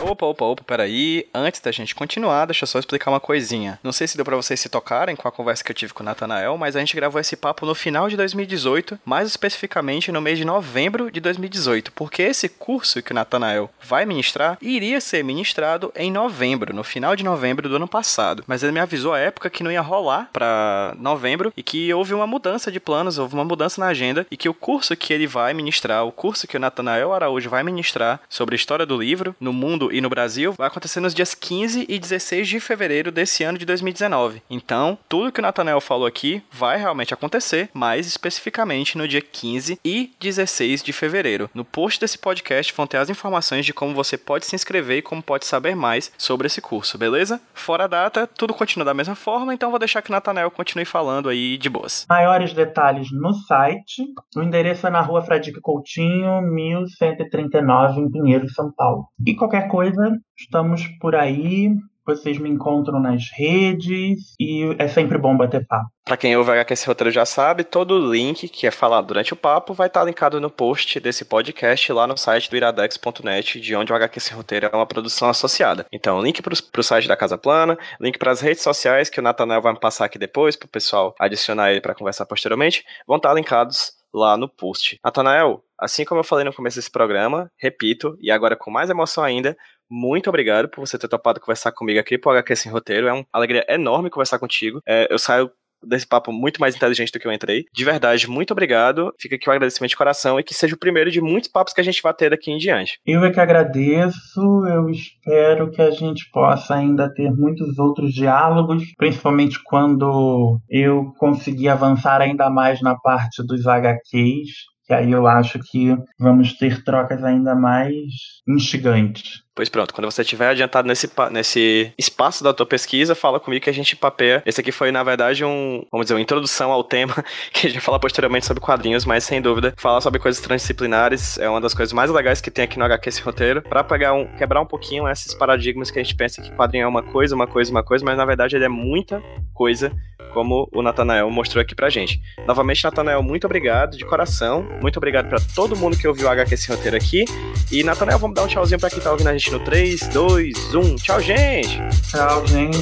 [0.00, 1.26] Opa, opa, opa, peraí.
[1.34, 3.78] Antes da gente continuar, deixa eu só explicar uma coisinha.
[3.82, 6.02] Não sei se deu pra vocês se tocarem com a conversa que eu tive com
[6.02, 10.20] o Nathanael, mas a gente gravou esse papo no final de 2018, mais especificamente no
[10.20, 15.22] mês de novembro de 2018, porque esse curso que o Nathanael vai ministrar iria ser
[15.22, 18.44] ministrado em novembro, no final de novembro do ano passado.
[18.46, 22.14] Mas ele me avisou à época que não ia rolar pra novembro e que houve
[22.14, 25.26] uma mudança de planos, houve uma mudança na agenda e que o curso que ele
[25.26, 29.34] vai ministrar, o curso que o Nathanael Araújo vai ministrar sobre a história do livro
[29.40, 33.42] no mundo e no Brasil vai acontecer nos dias 15 e 16 de fevereiro desse
[33.42, 34.42] ano de 2019.
[34.50, 39.80] Então, tudo que o Nathanael falou aqui vai realmente acontecer, mais especificamente no dia 15
[39.84, 41.50] e 16 de fevereiro.
[41.54, 45.02] No post desse podcast vão ter as informações de como você pode se inscrever e
[45.02, 47.40] como pode saber mais sobre esse curso, beleza?
[47.54, 50.84] Fora a data, tudo continua da mesma forma, então vou deixar que o Nathanael continue
[50.84, 52.06] falando aí de boas.
[52.08, 54.04] Maiores detalhes no site.
[54.36, 59.06] O endereço é na rua Fradique Coutinho, 1139, em Pinheiro, São Paulo.
[59.26, 61.70] E qualquer coisa, estamos por aí.
[62.04, 65.88] Vocês me encontram nas redes e é sempre bom bater papo.
[66.04, 69.32] Pra quem ouve HQ esse roteiro já sabe, todo o link que é falado durante
[69.32, 73.76] o papo vai estar linkado no post desse podcast lá no site do iradex.net, de
[73.76, 75.86] onde o HQ esse roteiro é uma produção associada.
[75.92, 79.22] Então, link pro, pro site da Casa Plana, link para as redes sociais que o
[79.22, 83.32] Nathanael vai me passar aqui depois, pro pessoal adicionar ele para conversar posteriormente, vão estar
[83.32, 84.98] linkados lá no post.
[85.04, 89.24] Nathanael, assim como eu falei no começo desse programa, repito, e agora com mais emoção
[89.24, 89.56] ainda,
[89.90, 93.08] muito obrigado por você ter topado conversar comigo aqui pro HQ Sem Roteiro.
[93.08, 94.80] É uma alegria enorme conversar contigo.
[94.86, 95.50] É, eu saio
[95.84, 97.64] desse papo muito mais inteligente do que eu entrei.
[97.72, 99.12] De verdade, muito obrigado.
[99.18, 101.80] Fica aqui o agradecimento de coração e que seja o primeiro de muitos papos que
[101.80, 102.98] a gente vai ter daqui em diante.
[103.06, 104.40] Eu é que agradeço.
[104.66, 111.68] Eu espero que a gente possa ainda ter muitos outros diálogos, principalmente quando eu conseguir
[111.68, 117.22] avançar ainda mais na parte dos HQs que aí eu acho que vamos ter trocas
[117.22, 118.02] ainda mais
[118.48, 119.42] instigantes.
[119.54, 123.68] Pois pronto, quando você estiver adiantado nesse, nesse espaço da tua pesquisa, fala comigo que
[123.68, 124.42] a gente papeia.
[124.46, 127.14] Esse aqui foi, na verdade, um, vamos dizer, uma introdução ao tema,
[127.52, 131.36] que a gente vai falar posteriormente sobre quadrinhos, mas sem dúvida, falar sobre coisas transdisciplinares
[131.36, 134.14] é uma das coisas mais legais que tem aqui no HQ esse roteiro, pra pegar
[134.14, 137.34] um, quebrar um pouquinho esses paradigmas que a gente pensa que quadrinho é uma coisa,
[137.34, 139.22] uma coisa, uma coisa, mas na verdade ele é muita
[139.52, 139.92] coisa
[140.32, 142.20] como o Natanael mostrou aqui pra gente.
[142.46, 144.66] Novamente, Natanael, muito obrigado de coração.
[144.80, 147.24] Muito obrigado para todo mundo que ouviu o HQ esse roteiro aqui.
[147.70, 150.74] E, Natanael, vamos dar um tchauzinho pra quem tá ouvindo a gente no 3, 2,
[150.74, 150.96] 1.
[150.96, 151.80] Tchau, gente!
[152.10, 152.78] Tchau, gente.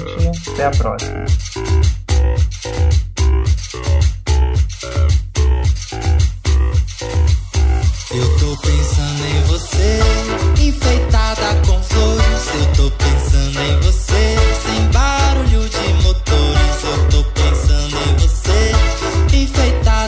[0.52, 1.24] Até a próxima.
[8.12, 10.00] Eu tô pensando em você,
[10.60, 12.46] enfeitada com flores.
[12.54, 16.84] Eu tô pensando em você, sem barulho de motores.
[16.84, 18.72] Eu tô pensando em você,
[19.36, 19.99] enfeitada